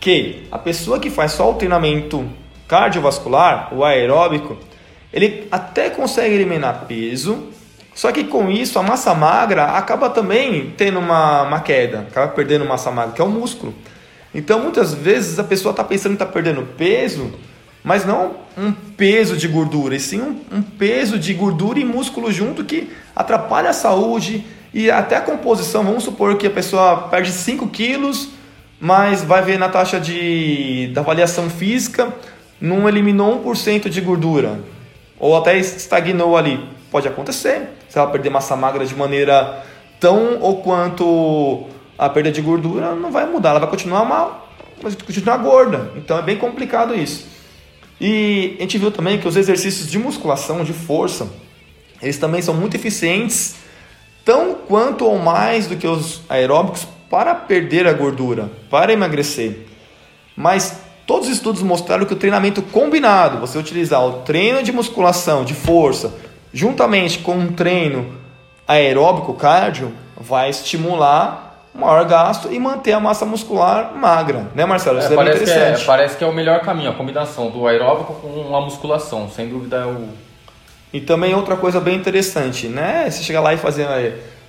que 0.00 0.48
a 0.50 0.58
pessoa 0.58 0.98
que 0.98 1.08
faz 1.08 1.32
só 1.32 1.48
o 1.50 1.54
treinamento 1.54 2.28
cardiovascular, 2.66 3.72
o 3.72 3.84
aeróbico, 3.84 4.58
ele 5.12 5.46
até 5.50 5.88
consegue 5.90 6.34
eliminar 6.34 6.86
peso, 6.88 7.48
só 7.94 8.10
que 8.10 8.24
com 8.24 8.50
isso 8.50 8.78
a 8.78 8.82
massa 8.82 9.14
magra 9.14 9.66
acaba 9.76 10.10
também 10.10 10.72
tendo 10.76 10.98
uma, 10.98 11.42
uma 11.42 11.60
queda, 11.60 12.00
acaba 12.00 12.28
perdendo 12.28 12.64
massa 12.64 12.90
magra, 12.90 13.14
que 13.14 13.20
é 13.20 13.24
o 13.24 13.28
músculo. 13.28 13.74
Então 14.34 14.58
muitas 14.60 14.92
vezes 14.94 15.38
a 15.38 15.44
pessoa 15.44 15.70
está 15.70 15.84
pensando 15.84 16.16
que 16.16 16.22
está 16.22 16.32
perdendo 16.32 16.62
peso 16.76 17.32
mas 17.82 18.04
não 18.04 18.36
um 18.56 18.72
peso 18.72 19.36
de 19.36 19.48
gordura, 19.48 19.96
e 19.96 20.00
sim 20.00 20.20
um, 20.20 20.58
um 20.58 20.62
peso 20.62 21.18
de 21.18 21.34
gordura 21.34 21.78
e 21.78 21.84
músculo 21.84 22.30
junto 22.30 22.64
que 22.64 22.90
atrapalha 23.14 23.70
a 23.70 23.72
saúde 23.72 24.44
e 24.72 24.90
até 24.90 25.16
a 25.16 25.20
composição. 25.20 25.84
Vamos 25.84 26.04
supor 26.04 26.36
que 26.36 26.46
a 26.46 26.50
pessoa 26.50 27.08
perde 27.08 27.32
5 27.32 27.66
quilos, 27.68 28.28
mas 28.80 29.22
vai 29.22 29.42
ver 29.42 29.58
na 29.58 29.68
taxa 29.68 29.98
de, 29.98 30.90
da 30.94 31.00
avaliação 31.00 31.50
física, 31.50 32.12
não 32.60 32.88
eliminou 32.88 33.44
1% 33.44 33.88
de 33.88 34.00
gordura, 34.00 34.60
ou 35.18 35.36
até 35.36 35.58
estagnou 35.58 36.36
ali. 36.36 36.60
Pode 36.90 37.08
acontecer, 37.08 37.70
se 37.88 37.98
ela 37.98 38.10
perder 38.10 38.30
massa 38.30 38.54
magra 38.54 38.84
de 38.84 38.94
maneira 38.94 39.64
tão 39.98 40.38
ou 40.40 40.62
quanto 40.62 41.66
a 41.98 42.08
perda 42.08 42.30
de 42.30 42.42
gordura, 42.42 42.94
não 42.94 43.10
vai 43.10 43.24
mudar, 43.26 43.50
ela 43.50 43.60
vai 43.60 43.70
continuar 43.70 44.04
mal, 44.04 44.48
mas 44.82 44.94
continuar 44.94 45.38
gorda. 45.38 45.90
Então 45.96 46.18
é 46.18 46.22
bem 46.22 46.36
complicado 46.36 46.94
isso. 46.94 47.31
E 48.04 48.56
a 48.58 48.62
gente 48.62 48.78
viu 48.78 48.90
também 48.90 49.16
que 49.20 49.28
os 49.28 49.36
exercícios 49.36 49.88
de 49.88 49.96
musculação, 49.96 50.64
de 50.64 50.72
força, 50.72 51.30
eles 52.02 52.18
também 52.18 52.42
são 52.42 52.52
muito 52.52 52.74
eficientes, 52.74 53.54
tão 54.24 54.54
quanto 54.54 55.04
ou 55.04 55.20
mais 55.20 55.68
do 55.68 55.76
que 55.76 55.86
os 55.86 56.20
aeróbicos 56.28 56.84
para 57.08 57.32
perder 57.32 57.86
a 57.86 57.92
gordura, 57.92 58.50
para 58.68 58.92
emagrecer. 58.92 59.68
Mas 60.34 60.80
todos 61.06 61.28
os 61.28 61.34
estudos 61.36 61.62
mostraram 61.62 62.04
que 62.04 62.12
o 62.12 62.16
treinamento 62.16 62.60
combinado, 62.60 63.38
você 63.38 63.56
utilizar 63.56 64.04
o 64.04 64.22
treino 64.22 64.64
de 64.64 64.72
musculação, 64.72 65.44
de 65.44 65.54
força, 65.54 66.12
juntamente 66.52 67.20
com 67.20 67.36
um 67.36 67.52
treino 67.52 68.18
aeróbico, 68.66 69.32
cardio, 69.34 69.92
vai 70.16 70.50
estimular 70.50 71.51
maior 71.74 72.04
gasto 72.04 72.52
e 72.52 72.58
manter 72.58 72.92
a 72.92 73.00
massa 73.00 73.24
muscular 73.24 73.94
magra, 73.94 74.48
né, 74.54 74.64
Marcelo? 74.64 74.98
Isso 74.98 75.08
é, 75.08 75.12
é 75.12 75.16
parece, 75.16 75.44
que 75.44 75.50
é, 75.50 75.78
parece 75.86 76.16
que 76.16 76.24
é 76.24 76.26
o 76.26 76.32
melhor 76.32 76.60
caminho, 76.60 76.90
a 76.90 76.94
combinação 76.94 77.50
do 77.50 77.66
aeróbico 77.66 78.14
com 78.14 78.54
a 78.54 78.60
musculação, 78.60 79.28
sem 79.30 79.48
dúvida 79.48 79.76
é 79.76 79.86
o. 79.86 80.08
E 80.92 81.00
também 81.00 81.34
outra 81.34 81.56
coisa 81.56 81.80
bem 81.80 81.96
interessante, 81.96 82.68
né? 82.68 83.08
Você 83.10 83.22
chega 83.22 83.40
lá 83.40 83.54
e 83.54 83.56
fazer 83.56 83.86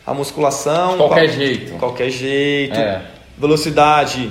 a 0.06 0.14
musculação. 0.14 0.92
De 0.92 0.98
qualquer 0.98 1.30
jeito. 1.30 1.74
Qualquer 1.78 2.10
jeito. 2.10 2.78
É. 2.78 3.02
Velocidade 3.38 4.30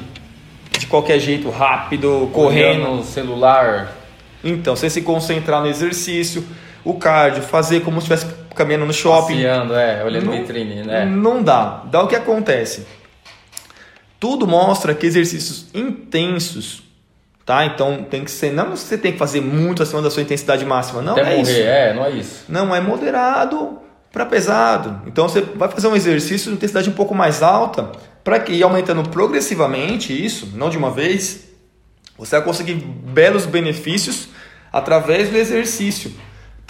de 0.79 0.87
qualquer 0.87 1.19
jeito, 1.19 1.49
rápido, 1.49 2.31
correndo. 2.33 3.03
celular. 3.03 3.97
Então, 4.45 4.75
você 4.75 4.91
se 4.91 5.03
concentrar 5.03 5.61
no 5.61 5.69
exercício, 5.69 6.45
o 6.85 6.95
cardio, 6.95 7.43
fazer 7.43 7.81
como 7.81 8.01
se 8.01 8.13
estivesse 8.13 8.42
caminhando 8.55 8.87
no 8.87 8.93
shopping. 8.93 9.35
Passeando, 9.35 9.75
é, 9.75 10.05
olhando 10.05 10.27
não, 10.27 10.33
vitrine, 10.33 10.83
né? 10.83 11.05
Não 11.05 11.43
dá. 11.43 11.83
Dá 11.91 12.03
o 12.03 12.09
que 12.09 12.17
acontece. 12.17 12.87
Tudo 14.19 14.47
mostra 14.47 14.95
que 14.95 15.07
exercícios 15.07 15.67
intensos, 15.75 16.83
tá? 17.45 17.65
Então 17.67 18.05
tem 18.09 18.25
que 18.25 18.31
ser, 18.31 18.53
não 18.53 18.71
você 18.71 18.97
tem 18.97 19.13
que 19.13 19.19
fazer 19.19 19.41
muito 19.41 19.83
acima 19.83 20.01
da 20.01 20.11
sua 20.11 20.23
intensidade 20.23 20.65
máxima, 20.65 21.03
não 21.03 21.13
Até 21.13 21.23
é 21.23 21.37
morrer, 21.37 21.41
isso. 21.43 21.61
é, 21.61 21.95
não 21.95 22.05
é 22.05 22.11
isso. 22.11 22.45
Não 22.49 22.75
é 22.75 22.81
moderado 22.81 23.79
para 24.13 24.25
pesado. 24.25 25.03
Então 25.07 25.29
você 25.29 25.41
vai 25.41 25.69
fazer 25.69 25.89
um 25.89 25.97
exercício 25.97 26.51
de 26.51 26.57
intensidade 26.57 26.89
um 26.89 26.93
pouco 26.93 27.15
mais 27.15 27.43
alta 27.43 27.91
para 28.23 28.39
que 28.39 28.53
ir 28.53 28.63
aumentando 28.63 29.09
progressivamente 29.09 30.13
isso, 30.13 30.51
não 30.55 30.71
de 30.71 30.79
uma 30.79 30.91
vez, 30.91 31.49
você 32.17 32.37
vai 32.37 32.45
conseguir 32.45 32.75
belos 32.75 33.47
benefícios 33.47 34.29
através 34.73 35.29
do 35.31 35.37
exercício 35.37 36.13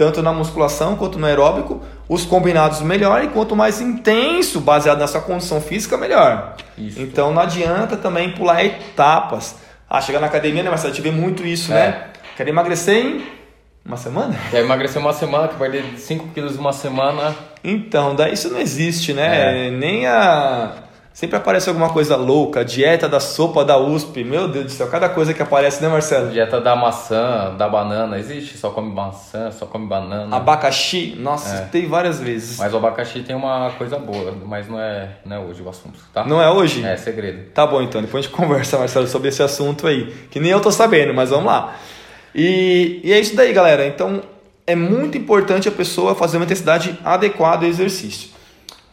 tanto 0.03 0.21
na 0.21 0.33
musculação 0.33 0.97
quanto 0.97 1.17
no 1.17 1.27
aeróbico, 1.27 1.81
os 2.09 2.25
combinados 2.25 2.81
melhor 2.81 3.23
e 3.23 3.29
quanto 3.29 3.55
mais 3.55 3.81
intenso, 3.81 4.61
baseado 4.61 4.99
na 4.99 5.07
sua 5.07 5.21
condição 5.21 5.61
física, 5.61 5.97
melhor. 5.97 6.57
Isso. 6.77 7.01
Então 7.01 7.33
não 7.33 7.41
adianta 7.41 7.97
também 7.97 8.33
pular 8.33 8.65
etapas. 8.65 9.55
Ah, 9.89 10.01
chegar 10.01 10.19
na 10.19 10.27
academia, 10.27 10.65
né, 10.65 10.71
Marcelo? 10.71 10.93
A 10.93 10.97
gente 10.97 11.05
vê 11.05 11.13
muito 11.13 11.47
isso, 11.47 11.71
né? 11.71 11.81
é. 11.81 11.87
né? 11.87 12.07
Quer 12.37 12.49
emagrecer 12.49 12.97
em 12.97 13.25
uma 13.85 13.97
semana? 13.97 14.35
Quer 14.51 14.65
emagrecer 14.65 15.01
uma 15.01 15.13
semana, 15.13 15.47
que 15.47 15.55
perder 15.55 15.85
5 15.97 16.29
quilos 16.35 16.57
uma 16.57 16.73
semana. 16.73 17.33
Então, 17.63 18.17
daí 18.17 18.33
isso 18.33 18.51
não 18.51 18.59
existe, 18.59 19.13
né? 19.13 19.69
É. 19.69 19.71
Nem 19.71 20.05
a 20.09 20.73
Sempre 21.12 21.37
aparece 21.37 21.69
alguma 21.69 21.90
coisa 21.90 22.16
louca, 22.16 22.64
dieta 22.64 23.07
da 23.07 23.21
sopa 23.21 23.62
da 23.64 23.76
USP, 23.76 24.25
meu 24.25 24.49
Deus 24.49 24.64
do 24.64 24.71
céu, 24.71 24.88
cada 24.88 25.11
coisa 25.11 25.35
que 25.35 25.42
aparece, 25.42 25.83
né, 25.83 25.88
Marcelo? 25.88 26.31
Dieta 26.31 26.59
da 26.59 26.75
maçã, 26.75 27.54
da 27.57 27.69
banana, 27.69 28.19
existe? 28.19 28.57
Só 28.57 28.71
come 28.71 28.95
maçã, 28.95 29.50
só 29.50 29.66
come 29.66 29.87
banana. 29.87 30.35
Abacaxi, 30.35 31.14
nossa, 31.19 31.54
é. 31.54 31.61
tem 31.66 31.87
várias 31.87 32.19
vezes. 32.19 32.59
Mas 32.59 32.73
o 32.73 32.78
abacaxi 32.78 33.21
tem 33.21 33.37
uma 33.37 33.71
coisa 33.76 33.99
boa, 33.99 34.35
mas 34.47 34.66
não 34.69 34.81
é, 34.81 35.11
não 35.25 35.37
é 35.37 35.38
hoje 35.38 35.62
o 35.62 35.69
assunto, 35.69 35.99
tá? 36.14 36.25
Não 36.25 36.40
é 36.40 36.50
hoje? 36.50 36.83
É, 36.83 36.97
segredo. 36.97 37.50
Tá 37.52 37.66
bom, 37.66 37.83
então, 37.83 38.00
depois 38.00 38.25
a 38.25 38.28
gente 38.28 38.35
conversa, 38.37 38.78
Marcelo, 38.78 39.07
sobre 39.07 39.28
esse 39.28 39.42
assunto 39.42 39.87
aí, 39.87 40.07
que 40.31 40.40
nem 40.40 40.50
eu 40.50 40.61
tô 40.61 40.73
sabendo, 40.73 41.12
mas 41.12 41.28
vamos 41.28 41.45
lá. 41.45 41.76
E, 42.35 43.02
e 43.04 43.12
é 43.12 43.21
isso 43.21 43.37
daí, 43.37 43.52
galera. 43.52 43.87
Então, 43.87 44.23
é 44.66 44.75
muito 44.75 45.19
importante 45.19 45.69
a 45.69 45.73
pessoa 45.73 46.14
fazer 46.14 46.38
uma 46.38 46.45
intensidade 46.45 46.99
adequada 47.04 47.66
ao 47.66 47.71
exercício. 47.71 48.31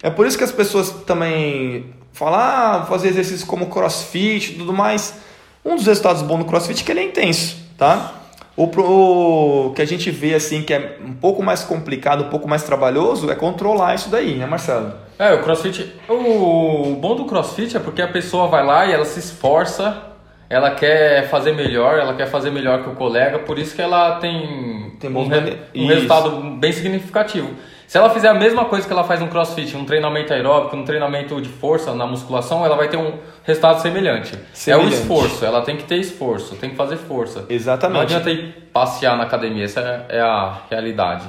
É 0.04 0.10
por 0.10 0.28
isso 0.28 0.38
que 0.38 0.44
as 0.44 0.52
pessoas 0.52 0.90
também 1.06 1.94
falar, 2.20 2.82
ah, 2.82 2.86
fazer 2.86 3.08
exercícios 3.08 3.46
como 3.46 3.68
crossfit 3.68 4.52
e 4.52 4.56
tudo 4.58 4.74
mais. 4.74 5.18
Um 5.64 5.78
dos 5.78 5.86
resultados 5.86 6.22
bons 6.22 6.40
do 6.40 6.46
crossfit 6.46 6.82
é 6.82 6.86
que 6.86 6.92
ele 6.92 7.00
é 7.00 7.04
intenso, 7.04 7.56
tá? 7.78 8.16
O, 8.58 8.66
o, 8.66 9.74
que 9.74 9.82
a 9.82 9.86
gente 9.86 10.12
vê 10.12 10.36
assim 10.36 10.62
que 10.62 10.74
é 10.74 10.98
um 11.02 11.14
pouco 11.14 11.42
mais 11.42 11.64
complicado, 11.64 12.26
um 12.26 12.30
pouco 12.30 12.46
mais 12.46 12.64
trabalhoso 12.64 13.32
é 13.32 13.36
controlar 13.36 13.96
isso 13.96 14.10
daí, 14.10 14.36
né, 14.36 14.46
Marcelo? 14.46 14.92
É, 15.18 15.34
o 15.34 15.42
crossfit. 15.42 15.96
O, 16.10 16.92
o 16.92 16.96
bom 16.96 17.16
do 17.16 17.24
crossfit 17.24 17.78
é 17.78 17.80
porque 17.80 18.02
a 18.02 18.08
pessoa 18.10 18.48
vai 18.48 18.66
lá 18.66 18.86
e 18.86 18.92
ela 18.92 19.06
se 19.06 19.20
esforça, 19.20 20.04
ela 20.50 20.72
quer 20.72 21.30
fazer 21.30 21.54
melhor, 21.54 22.00
ela 22.00 22.14
quer 22.16 22.28
fazer 22.28 22.52
melhor 22.52 22.84
que 22.84 22.90
o 22.90 22.96
colega, 22.96 23.40
por 23.40 23.58
isso 23.58 23.74
que 23.74 23.82
ela 23.82 24.20
tem, 24.20 24.94
tem 25.00 25.10
um, 25.10 25.26
re, 25.26 25.58
um 25.74 25.88
resultado 25.88 26.32
bem 26.58 26.74
significativo. 26.74 27.52
Se 27.90 27.98
ela 27.98 28.12
fizer 28.12 28.28
a 28.28 28.36
mesma 28.36 28.66
coisa 28.66 28.86
que 28.86 28.94
ela 28.94 29.04
faz 29.04 29.20
no 29.20 29.30
crossfit, 29.30 29.76
um 29.76 29.84
treinamento 29.84 30.32
aeróbico, 30.32 30.76
um 30.76 30.84
treinamento 30.84 31.42
de 31.42 31.50
força 31.50 31.92
na 31.92 32.06
musculação, 32.06 32.64
ela 32.64 32.76
vai 32.76 32.88
ter 32.88 32.98
um 32.98 33.14
resultado 33.44 33.82
semelhante. 33.82 34.38
semelhante. 34.54 34.94
É 34.94 34.96
o 34.96 35.02
esforço, 35.02 35.44
ela 35.44 35.64
tem 35.64 35.76
que 35.76 35.86
ter 35.86 35.96
esforço, 35.96 36.56
tem 36.58 36.70
que 36.70 36.76
fazer 36.76 36.98
força. 36.98 37.46
Exatamente. 37.50 37.96
Não 37.96 38.02
adianta 38.04 38.30
ir 38.30 38.70
passear 38.72 39.18
na 39.18 39.24
academia, 39.24 39.66
essa 39.66 40.06
é 40.08 40.22
a 40.22 40.60
realidade. 40.70 41.28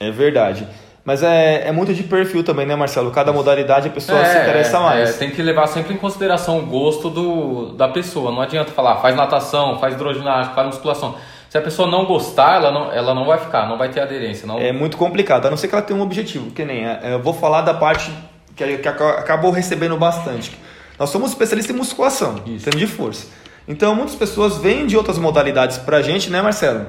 É 0.00 0.10
verdade. 0.10 0.66
Mas 1.04 1.22
é, 1.22 1.68
é 1.68 1.72
muito 1.72 1.92
de 1.92 2.02
perfil 2.02 2.42
também, 2.42 2.64
né, 2.64 2.74
Marcelo? 2.74 3.10
Cada 3.10 3.30
modalidade 3.30 3.88
a 3.88 3.90
pessoa 3.90 4.18
é, 4.18 4.24
se 4.24 4.38
interessa 4.38 4.80
mais. 4.80 5.10
É, 5.10 5.12
tem 5.18 5.30
que 5.30 5.42
levar 5.42 5.66
sempre 5.66 5.92
em 5.92 5.98
consideração 5.98 6.58
o 6.58 6.62
gosto 6.62 7.10
do, 7.10 7.74
da 7.74 7.88
pessoa. 7.88 8.32
Não 8.32 8.40
adianta 8.40 8.72
falar, 8.72 8.96
faz 9.02 9.14
natação, 9.14 9.78
faz 9.78 9.92
hidroginástica, 9.92 10.54
faz 10.54 10.68
musculação. 10.68 11.16
Se 11.48 11.56
a 11.56 11.62
pessoa 11.62 11.90
não 11.90 12.04
gostar, 12.04 12.56
ela 12.56 12.70
não, 12.70 12.92
ela 12.92 13.14
não 13.14 13.24
vai 13.24 13.38
ficar, 13.38 13.66
não 13.66 13.78
vai 13.78 13.88
ter 13.88 14.00
aderência. 14.00 14.46
Não... 14.46 14.58
É 14.58 14.70
muito 14.70 14.96
complicado, 14.96 15.46
a 15.46 15.50
não 15.50 15.56
ser 15.56 15.68
que 15.68 15.74
ela 15.74 15.82
tenha 15.82 15.98
um 15.98 16.02
objetivo, 16.02 16.50
que 16.50 16.64
nem 16.64 16.86
é, 16.86 17.14
eu 17.14 17.22
vou 17.22 17.32
falar 17.32 17.62
da 17.62 17.72
parte 17.72 18.10
que, 18.54 18.78
que 18.78 18.88
acabou 18.88 19.50
recebendo 19.50 19.96
bastante. 19.96 20.52
Nós 20.98 21.10
somos 21.10 21.30
especialistas 21.30 21.74
em 21.74 21.78
musculação, 21.78 22.34
treino 22.34 22.78
de 22.78 22.86
força. 22.86 23.28
Então 23.66 23.94
muitas 23.94 24.14
pessoas 24.14 24.58
vêm 24.58 24.86
de 24.86 24.96
outras 24.96 25.18
modalidades 25.18 25.78
pra 25.78 26.02
gente, 26.02 26.28
né, 26.28 26.42
Marcelo? 26.42 26.86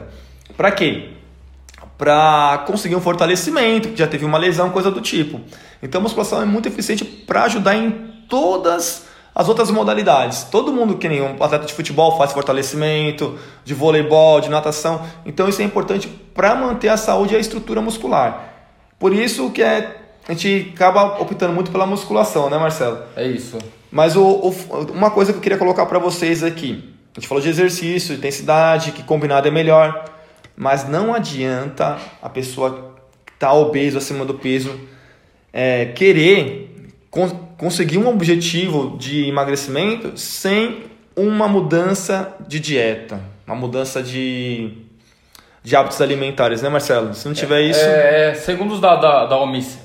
Pra 0.58 0.72
quê? 0.72 1.10
Pra 1.98 2.64
conseguir 2.66 2.96
um 2.96 3.02
fortalecimento, 3.02 3.90
que 3.90 4.00
já 4.00 4.08
teve 4.08 4.26
uma 4.26 4.38
lesão, 4.38 4.70
coisa 4.72 4.90
do 4.90 5.00
tipo. 5.00 5.40
Então 5.82 6.00
a 6.00 6.04
musculação 6.04 6.42
é 6.42 6.46
muito 6.46 6.68
eficiente 6.68 7.06
para 7.06 7.44
ajudar 7.44 7.76
em 7.76 7.92
todas 8.28 9.09
as 9.40 9.48
outras 9.48 9.72
modalidades. 9.72 10.44
Todo 10.44 10.74
mundo 10.74 10.98
que 10.98 11.08
nem 11.08 11.22
um 11.22 11.42
atleta 11.42 11.66
de 11.66 11.72
futebol 11.72 12.18
faz 12.18 12.34
fortalecimento, 12.34 13.40
de 13.64 13.74
voleibol, 13.74 14.42
de 14.42 14.50
natação. 14.50 15.02
Então 15.26 15.48
isso 15.48 15.62
é 15.62 15.64
importante 15.64 16.10
para 16.10 16.54
manter 16.56 16.90
a 16.90 16.98
saúde 16.98 17.36
e 17.36 17.38
a 17.38 17.40
estrutura 17.40 17.80
muscular. 17.80 18.54
Por 19.00 19.14
isso 19.14 19.50
que 19.52 19.64
é, 19.64 19.96
a 20.28 20.34
gente 20.34 20.74
acaba 20.76 21.22
optando 21.22 21.54
muito 21.54 21.72
pela 21.72 21.86
musculação, 21.86 22.50
né, 22.50 22.58
Marcelo? 22.58 23.00
É 23.16 23.26
isso. 23.26 23.58
Mas 23.90 24.18
o, 24.18 24.24
o, 24.26 24.54
uma 24.94 25.10
coisa 25.10 25.32
que 25.32 25.38
eu 25.38 25.42
queria 25.42 25.58
colocar 25.58 25.86
para 25.86 26.00
vocês 26.00 26.44
aqui. 26.44 26.94
A 27.16 27.22
gente 27.22 27.30
falou 27.30 27.42
de 27.42 27.48
exercício, 27.48 28.14
intensidade, 28.14 28.92
que 28.92 29.04
combinado 29.04 29.48
é 29.48 29.52
melhor. 29.52 30.04
Mas 30.54 30.86
não 30.86 31.14
adianta 31.14 31.98
a 32.22 32.28
pessoa 32.28 32.94
que 33.26 33.32
está 33.32 33.54
obeso, 33.54 34.00
acima 34.00 34.26
do 34.26 34.34
peso, 34.34 34.78
é, 35.54 35.86
querer 35.86 36.69
conseguir 37.58 37.98
um 37.98 38.08
objetivo 38.08 38.98
de 38.98 39.28
emagrecimento 39.28 40.18
sem 40.18 40.84
uma 41.16 41.48
mudança 41.48 42.36
de 42.48 42.60
dieta, 42.60 43.20
uma 43.46 43.56
mudança 43.56 44.02
de, 44.02 44.78
de 45.64 45.76
hábitos 45.76 46.02
alimentares, 46.02 46.62
né, 46.62 46.70
Marcelo? 46.70 47.14
Se 47.14 47.28
não 47.28 47.34
tiver 47.34 47.62
isso. 47.62 47.80
É, 47.80 48.34
segundo 48.36 48.74
os 48.74 48.80
da, 48.80 48.96
da, 48.96 49.26
da 49.26 49.38
OMC, 49.38 49.80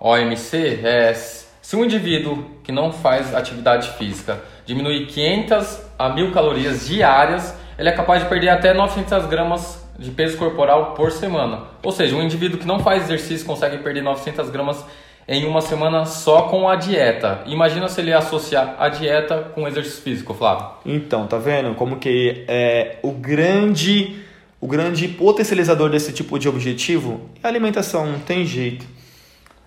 OMC 0.00 0.80
é, 0.82 1.14
se 1.14 1.76
um 1.76 1.84
indivíduo 1.84 2.44
que 2.64 2.72
não 2.72 2.92
faz 2.92 3.34
atividade 3.34 3.90
física 3.98 4.40
diminuir 4.66 5.06
500 5.06 5.80
a 5.98 6.08
1000 6.10 6.32
calorias 6.32 6.86
diárias, 6.86 7.54
ele 7.78 7.88
é 7.88 7.92
capaz 7.92 8.22
de 8.22 8.28
perder 8.28 8.50
até 8.50 8.74
900 8.74 9.26
gramas 9.26 9.86
de 9.98 10.10
peso 10.10 10.36
corporal 10.36 10.94
por 10.94 11.10
semana. 11.10 11.62
Ou 11.82 11.90
seja, 11.90 12.14
um 12.14 12.22
indivíduo 12.22 12.58
que 12.58 12.66
não 12.66 12.78
faz 12.78 13.04
exercício 13.04 13.46
consegue 13.46 13.78
perder 13.78 14.02
900 14.02 14.50
gramas 14.50 14.84
em 15.28 15.44
uma 15.44 15.60
semana 15.60 16.06
só 16.06 16.42
com 16.42 16.66
a 16.66 16.74
dieta. 16.74 17.42
Imagina 17.44 17.86
se 17.88 18.00
ele 18.00 18.14
associar 18.14 18.76
a 18.78 18.88
dieta 18.88 19.50
com 19.54 19.68
exercício 19.68 20.02
físico, 20.02 20.32
Flávio. 20.32 20.66
Então, 20.86 21.26
tá 21.26 21.36
vendo 21.36 21.74
como 21.74 21.98
que 21.98 22.44
é 22.48 22.96
o 23.02 23.12
grande 23.12 24.24
o 24.60 24.66
grande 24.66 25.06
potencializador 25.06 25.88
desse 25.88 26.12
tipo 26.12 26.36
de 26.36 26.48
objetivo 26.48 27.20
é 27.40 27.46
a 27.46 27.48
alimentação, 27.48 28.06
não 28.06 28.18
tem 28.18 28.44
jeito. 28.44 28.84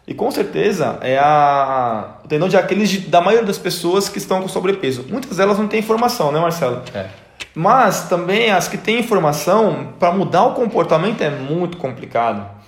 E 0.06 0.14
com 0.14 0.30
certeza 0.32 0.98
é 1.02 1.18
a 1.18 2.18
o 2.26 2.28
tendão 2.28 2.50
de 2.50 2.58
Aquiles 2.58 3.08
da 3.08 3.22
maioria 3.22 3.46
das 3.46 3.58
pessoas 3.58 4.10
que 4.10 4.18
estão 4.18 4.42
com 4.42 4.48
sobrepeso. 4.50 5.06
Muitas 5.08 5.38
delas 5.38 5.58
não 5.58 5.68
têm 5.68 5.80
informação, 5.80 6.32
né, 6.32 6.40
Marcelo? 6.40 6.82
É. 6.94 7.06
Mas 7.54 8.10
também 8.10 8.52
as 8.52 8.68
que 8.68 8.78
têm 8.78 9.00
informação, 9.00 9.94
para 10.00 10.12
mudar 10.12 10.44
o 10.46 10.54
comportamento 10.54 11.22
é 11.22 11.30
muito 11.30 11.78
complicado. 11.78 12.61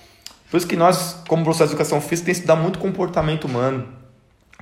Por 0.54 0.58
isso 0.58 0.68
que 0.68 0.76
nós, 0.76 1.20
como 1.28 1.44
processo 1.44 1.70
de 1.70 1.74
educação 1.74 2.00
física, 2.00 2.28
tem 2.28 2.36
que 2.36 2.42
estudar 2.42 2.56
muito 2.56 2.78
comportamento 2.78 3.46
humano. 3.46 3.88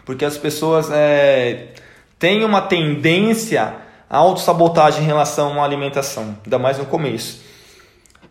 Porque 0.06 0.24
as 0.24 0.38
pessoas 0.38 0.90
é, 0.90 1.74
têm 2.18 2.46
uma 2.46 2.62
tendência 2.62 3.76
à 4.10 4.18
autossabotagem 4.20 5.04
em 5.04 5.06
relação 5.06 5.62
à 5.62 5.66
alimentação, 5.66 6.38
ainda 6.46 6.58
mais 6.58 6.78
no 6.78 6.86
começo. 6.86 7.42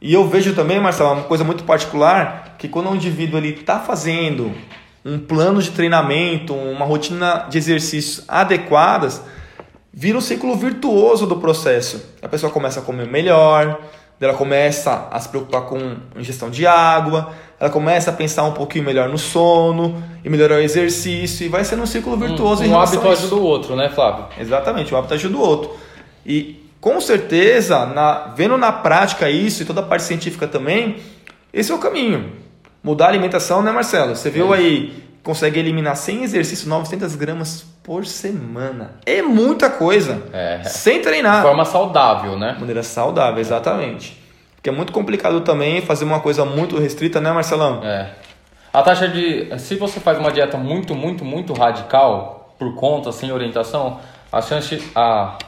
E 0.00 0.14
eu 0.14 0.26
vejo 0.26 0.54
também, 0.54 0.80
Marcelo, 0.80 1.12
uma 1.12 1.24
coisa 1.24 1.44
muito 1.44 1.64
particular, 1.64 2.56
que 2.56 2.66
quando 2.66 2.88
um 2.88 2.94
indivíduo 2.94 3.38
está 3.38 3.78
fazendo 3.78 4.54
um 5.04 5.18
plano 5.18 5.60
de 5.60 5.70
treinamento, 5.70 6.54
uma 6.54 6.86
rotina 6.86 7.46
de 7.50 7.58
exercícios 7.58 8.24
adequadas, 8.26 9.20
vira 9.92 10.16
um 10.16 10.22
ciclo 10.22 10.56
virtuoso 10.56 11.26
do 11.26 11.36
processo. 11.36 12.02
A 12.22 12.28
pessoa 12.28 12.50
começa 12.50 12.80
a 12.80 12.82
comer 12.82 13.06
melhor, 13.06 13.78
ela 14.20 14.34
começa 14.34 15.08
a 15.10 15.18
se 15.18 15.28
preocupar 15.28 15.62
com 15.62 15.96
ingestão 16.14 16.50
de 16.50 16.66
água, 16.66 17.32
ela 17.58 17.70
começa 17.70 18.10
a 18.10 18.12
pensar 18.12 18.44
um 18.44 18.52
pouquinho 18.52 18.84
melhor 18.84 19.08
no 19.08 19.16
sono 19.16 20.02
e 20.22 20.28
melhorar 20.28 20.56
o 20.56 20.60
exercício 20.60 21.46
e 21.46 21.48
vai 21.48 21.64
sendo 21.64 21.82
um 21.82 21.86
ciclo 21.86 22.16
virtuoso 22.16 22.62
um, 22.62 22.66
um 22.66 22.68
em 22.68 22.74
hábito 22.74 23.08
ajuda 23.08 23.34
o 23.34 23.42
outro, 23.42 23.76
né, 23.76 23.88
Flávio? 23.88 24.26
Exatamente, 24.38 24.92
o 24.92 24.96
hábito 24.96 25.14
ajuda 25.14 25.36
o 25.36 25.40
outro. 25.40 25.70
E 26.26 26.60
com 26.80 27.00
certeza, 27.00 27.86
na, 27.86 28.32
vendo 28.36 28.58
na 28.58 28.72
prática 28.72 29.30
isso 29.30 29.62
e 29.62 29.66
toda 29.66 29.80
a 29.80 29.84
parte 29.84 30.04
científica 30.04 30.46
também, 30.46 30.96
esse 31.52 31.72
é 31.72 31.74
o 31.74 31.78
caminho. 31.78 32.32
Mudar 32.82 33.06
a 33.06 33.08
alimentação, 33.08 33.62
né, 33.62 33.70
Marcelo? 33.70 34.16
Você 34.16 34.30
viu 34.30 34.54
é 34.54 34.58
aí, 34.58 35.04
consegue 35.22 35.58
eliminar 35.58 35.96
sem 35.96 36.22
exercício 36.22 36.68
900 36.68 37.14
gramas 37.16 37.64
por 37.82 38.06
semana. 38.06 38.92
É 39.04 39.22
muita 39.22 39.70
coisa. 39.70 40.22
É. 40.32 40.62
Sem 40.64 41.00
treinar. 41.02 41.36
De 41.36 41.42
forma 41.42 41.64
saudável, 41.64 42.38
né? 42.38 42.52
De 42.54 42.60
maneira 42.60 42.82
saudável, 42.82 43.40
exatamente. 43.40 44.18
Porque 44.56 44.68
é 44.68 44.72
muito 44.72 44.92
complicado 44.92 45.40
também 45.40 45.80
fazer 45.80 46.04
uma 46.04 46.20
coisa 46.20 46.44
muito 46.44 46.78
restrita, 46.78 47.20
né, 47.20 47.32
Marcelão? 47.32 47.82
É. 47.82 48.10
A 48.72 48.82
taxa 48.82 49.08
de. 49.08 49.58
Se 49.58 49.74
você 49.74 49.98
faz 49.98 50.18
uma 50.18 50.30
dieta 50.30 50.56
muito, 50.56 50.94
muito, 50.94 51.24
muito 51.24 51.52
radical, 51.52 52.54
por 52.58 52.74
conta, 52.74 53.10
sem 53.10 53.32
orientação, 53.32 53.98
a 54.30 54.40
chance. 54.40 54.82
A, 54.94 55.38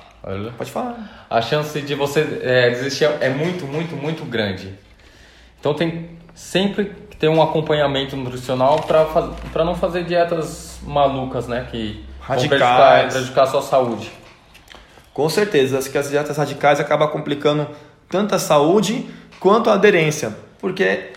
Pode 0.56 0.70
falar. 0.70 1.26
A 1.28 1.42
chance 1.42 1.80
de 1.80 1.94
você 1.94 2.40
é, 2.42 2.70
desistir 2.70 3.04
é 3.20 3.28
muito, 3.28 3.66
muito, 3.66 3.96
muito 3.96 4.24
grande. 4.24 4.72
Então 5.58 5.74
tem 5.74 6.10
sempre 6.34 6.92
ter 7.22 7.28
um 7.28 7.40
acompanhamento 7.40 8.16
nutricional 8.16 8.80
para 8.82 9.64
não 9.64 9.76
fazer 9.76 10.02
dietas 10.02 10.80
malucas, 10.82 11.46
né? 11.46 11.68
Que 11.70 12.04
radicais. 12.18 12.40
vão 12.40 12.48
prejudicar, 12.48 13.08
prejudicar 13.08 13.42
a 13.44 13.46
sua 13.46 13.62
saúde. 13.62 14.10
Com 15.14 15.28
certeza, 15.28 15.88
que 15.88 15.96
as 15.96 16.10
dietas 16.10 16.36
radicais 16.36 16.80
acabam 16.80 17.08
complicando 17.08 17.68
tanto 18.08 18.34
a 18.34 18.40
saúde 18.40 19.08
quanto 19.38 19.70
a 19.70 19.74
aderência, 19.74 20.36
porque 20.58 21.12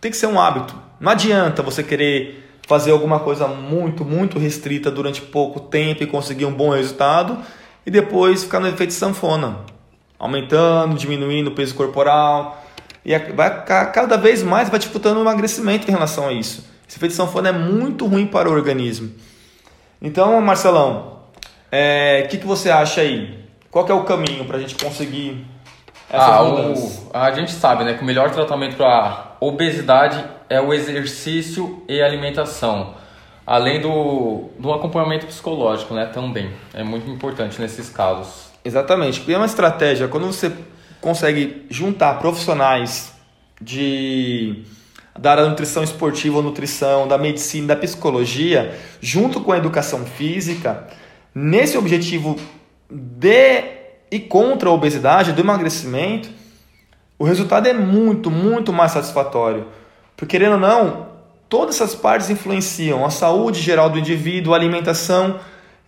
tem 0.00 0.10
que 0.10 0.16
ser 0.16 0.26
um 0.26 0.40
hábito. 0.40 0.74
Não 0.98 1.12
adianta 1.12 1.62
você 1.62 1.82
querer 1.82 2.42
fazer 2.66 2.90
alguma 2.90 3.20
coisa 3.20 3.46
muito, 3.46 4.06
muito 4.06 4.38
restrita 4.38 4.90
durante 4.90 5.20
pouco 5.20 5.60
tempo 5.60 6.02
e 6.02 6.06
conseguir 6.06 6.46
um 6.46 6.52
bom 6.54 6.70
resultado 6.70 7.36
e 7.84 7.90
depois 7.90 8.44
ficar 8.44 8.58
no 8.58 8.68
efeito 8.68 8.94
sanfona, 8.94 9.58
aumentando, 10.18 10.96
diminuindo 10.96 11.48
o 11.48 11.54
peso 11.54 11.74
corporal 11.74 12.63
e 13.04 13.16
vai 13.18 13.64
cada 13.64 14.16
vez 14.16 14.42
mais 14.42 14.68
vai 14.68 14.78
disputando 14.78 15.18
o 15.18 15.20
emagrecimento 15.20 15.86
em 15.86 15.90
relação 15.90 16.28
a 16.28 16.32
isso. 16.32 16.64
Esse 16.88 16.98
efeito 16.98 17.14
sanfona 17.14 17.50
é 17.50 17.52
muito 17.52 18.06
ruim 18.06 18.26
para 18.26 18.48
o 18.48 18.52
organismo. 18.52 19.12
Então, 20.00 20.40
Marcelão, 20.40 21.18
o 21.34 21.40
é, 21.72 22.22
que, 22.30 22.38
que 22.38 22.46
você 22.46 22.70
acha 22.70 23.00
aí? 23.00 23.42
Qual 23.70 23.86
é 23.88 23.92
o 23.92 24.04
caminho 24.04 24.44
para 24.44 24.58
a 24.58 24.60
gente 24.60 24.74
conseguir 24.76 25.44
essas 26.08 26.28
ah, 26.28 26.44
mudanças? 26.44 26.98
O, 26.98 27.16
a 27.16 27.30
gente 27.32 27.52
sabe 27.52 27.84
né, 27.84 27.94
que 27.94 28.02
o 28.02 28.04
melhor 28.04 28.30
tratamento 28.30 28.76
para 28.76 29.36
obesidade 29.40 30.24
é 30.48 30.60
o 30.60 30.72
exercício 30.72 31.82
e 31.88 32.00
alimentação. 32.00 32.94
Além 33.46 33.80
do, 33.80 34.50
do 34.58 34.72
acompanhamento 34.72 35.26
psicológico, 35.26 35.92
né? 35.92 36.06
Também. 36.06 36.50
É 36.72 36.82
muito 36.82 37.10
importante 37.10 37.60
nesses 37.60 37.90
casos. 37.90 38.50
Exatamente. 38.64 39.20
Porque 39.20 39.34
é 39.34 39.36
uma 39.36 39.44
estratégia, 39.44 40.08
quando 40.08 40.26
você 40.26 40.52
consegue 41.04 41.66
juntar 41.68 42.18
profissionais 42.18 43.12
de 43.60 44.64
da 45.16 45.30
área 45.30 45.44
da 45.44 45.50
nutrição 45.50 45.84
esportiva 45.84 46.38
ou 46.38 46.42
nutrição, 46.42 47.06
da 47.06 47.16
medicina, 47.16 47.68
da 47.68 47.76
psicologia, 47.76 48.76
junto 49.00 49.40
com 49.40 49.52
a 49.52 49.58
educação 49.58 50.04
física, 50.04 50.88
nesse 51.32 51.78
objetivo 51.78 52.36
de 52.90 53.62
e 54.10 54.18
contra 54.18 54.68
a 54.68 54.72
obesidade, 54.72 55.32
do 55.32 55.40
emagrecimento, 55.40 56.28
o 57.16 57.24
resultado 57.24 57.68
é 57.68 57.72
muito, 57.72 58.28
muito 58.28 58.72
mais 58.72 58.90
satisfatório. 58.90 59.68
Porque, 60.16 60.36
querendo 60.36 60.54
ou 60.54 60.58
não, 60.58 61.14
Todas 61.48 61.76
essas 61.76 61.94
partes 61.94 62.30
influenciam 62.30 63.04
a 63.04 63.10
saúde 63.10 63.60
geral 63.60 63.88
do 63.88 63.96
indivíduo, 63.96 64.54
a 64.54 64.56
alimentação 64.56 65.38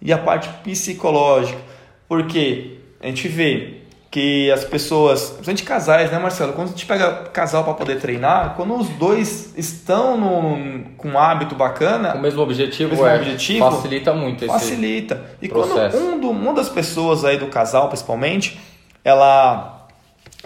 e 0.00 0.12
a 0.12 0.18
parte 0.18 0.48
psicológica. 0.62 1.59
Porque 2.07 2.79
a 3.00 3.07
gente 3.09 3.26
vê 3.26 3.76
que 4.16 4.50
as 4.50 4.64
pessoas, 4.64 5.24
principalmente 5.24 5.62
casais, 5.62 6.11
né, 6.11 6.18
Marcelo? 6.18 6.55
Quando 6.55 6.68
a 6.68 6.70
gente 6.70 6.87
pega 6.87 7.24
casal 7.35 7.64
para 7.64 7.74
poder 7.74 8.00
treinar, 8.00 8.55
quando 8.57 8.74
os 8.74 8.88
dois 8.88 9.52
estão 9.59 10.16
no, 10.16 10.85
com 10.96 11.09
um 11.11 11.18
hábito 11.18 11.55
bacana, 11.55 12.14
o 12.14 12.18
mesmo 12.18 12.40
objetivo, 12.40 12.92
mesmo 12.92 13.07
é, 13.07 13.14
objetivo 13.14 13.70
facilita 13.70 14.14
muito 14.14 14.46
facilita. 14.46 15.22
E 15.42 15.50
processo. 15.50 15.98
quando 15.98 16.14
um 16.14 16.18
do, 16.18 16.31
uma 16.31 16.55
das 16.55 16.70
pessoas 16.70 17.26
aí 17.26 17.37
do 17.37 17.48
casal, 17.48 17.88
principalmente, 17.88 18.59
ela 19.05 19.87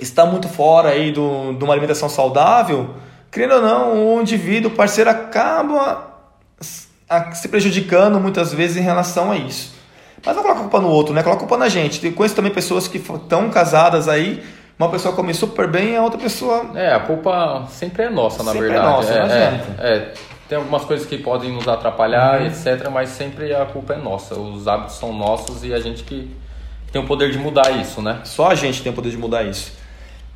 está 0.01 0.27
muito 0.27 0.49
fora 0.49 0.89
aí 0.89 1.13
do, 1.13 1.53
de 1.53 1.63
uma 1.63 1.73
alimentação 1.73 2.09
saudável, 2.09 2.97
Querendo 3.31 3.55
ou 3.55 3.63
não, 3.63 4.17
o 4.17 4.21
indivíduo, 4.21 4.73
o 4.73 4.75
parceiro, 4.75 5.09
acaba 5.09 6.11
se 6.61 7.47
prejudicando 7.47 8.19
muitas 8.19 8.53
vezes 8.53 8.77
em 8.77 8.81
relação 8.81 9.31
a 9.31 9.37
isso. 9.37 9.73
Mas 10.25 10.37
não 10.37 10.43
coloca 10.43 10.61
a 10.61 10.63
culpa 10.63 10.81
no 10.81 10.89
outro, 10.89 11.15
né? 11.15 11.23
Coloca 11.23 11.39
a 11.39 11.47
culpa 11.47 11.57
na 11.57 11.69
gente. 11.69 12.05
Eu 12.05 12.13
conheço 12.13 12.35
também 12.35 12.53
pessoas 12.53 12.87
que 12.87 12.99
estão 12.99 13.51
casadas 13.51 14.09
aí, 14.09 14.43
uma 14.79 14.89
pessoa 14.89 15.15
come 15.15 15.35
super 15.35 15.67
bem 15.67 15.91
e 15.91 15.97
a 15.97 16.03
outra 16.03 16.19
pessoa. 16.19 16.71
É, 16.75 16.93
a 16.95 17.01
culpa 17.01 17.67
sempre 17.69 18.05
é 18.05 18.11
nossa, 18.11 18.43
na 18.43 18.53
sempre 18.53 18.69
verdade. 18.69 18.87
É 18.87 18.91
nossa, 18.91 19.13
é, 19.13 19.19
não. 19.21 19.85
É, 19.85 19.97
é, 19.97 20.15
tem 20.49 20.59
algumas 20.59 20.85
coisas 20.85 21.07
que 21.07 21.19
podem 21.19 21.53
nos 21.53 21.69
atrapalhar, 21.69 22.41
uhum. 22.41 22.47
etc., 22.47 22.89
mas 22.91 23.11
sempre 23.11 23.55
a 23.55 23.65
culpa 23.67 23.95
é 23.95 23.97
nossa. 23.97 24.39
Os 24.39 24.67
hábitos 24.67 24.97
são 24.97 25.13
nossos 25.13 25.65
e 25.65 25.73
a 25.73 25.81
gente 25.81 26.03
que 26.03 26.35
tem 26.91 27.01
o 27.01 27.07
poder 27.07 27.31
de 27.31 27.39
mudar 27.39 27.71
isso, 27.71 28.03
né? 28.03 28.21
Só 28.25 28.49
a 28.49 28.55
gente 28.55 28.83
tem 28.83 28.91
o 28.91 28.95
poder 28.95 29.11
de 29.11 29.17
mudar 29.17 29.45
isso. 29.45 29.73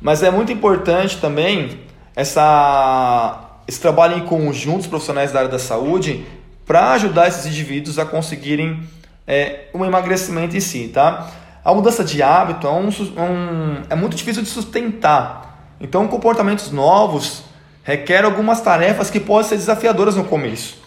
Mas 0.01 0.23
é 0.23 0.31
muito 0.31 0.51
importante 0.51 1.17
também 1.17 1.79
essa, 2.15 3.59
esse 3.67 3.79
trabalho 3.79 4.17
em 4.17 4.25
conjunto 4.25 4.77
dos 4.77 4.87
profissionais 4.87 5.31
da 5.31 5.39
área 5.39 5.51
da 5.51 5.59
saúde 5.59 6.25
para 6.65 6.91
ajudar 6.93 7.27
esses 7.27 7.45
indivíduos 7.45 7.99
a 7.99 8.05
conseguirem 8.05 8.87
é, 9.27 9.65
um 9.73 9.83
emagrecimento 9.83 10.55
em 10.55 10.59
si, 10.59 10.89
tá? 10.93 11.31
A 11.63 11.73
mudança 11.73 12.03
de 12.03 12.21
hábito 12.21 12.67
é, 12.67 12.71
um, 12.71 12.89
um, 12.89 13.81
é 13.89 13.95
muito 13.95 14.15
difícil 14.15 14.43
de 14.43 14.49
sustentar. 14.49 15.75
Então, 15.79 16.07
comportamentos 16.07 16.71
novos 16.71 17.43
requerem 17.83 18.25
algumas 18.25 18.61
tarefas 18.61 19.09
que 19.09 19.19
podem 19.19 19.49
ser 19.49 19.55
desafiadoras 19.55 20.15
no 20.15 20.25
começo. 20.25 20.77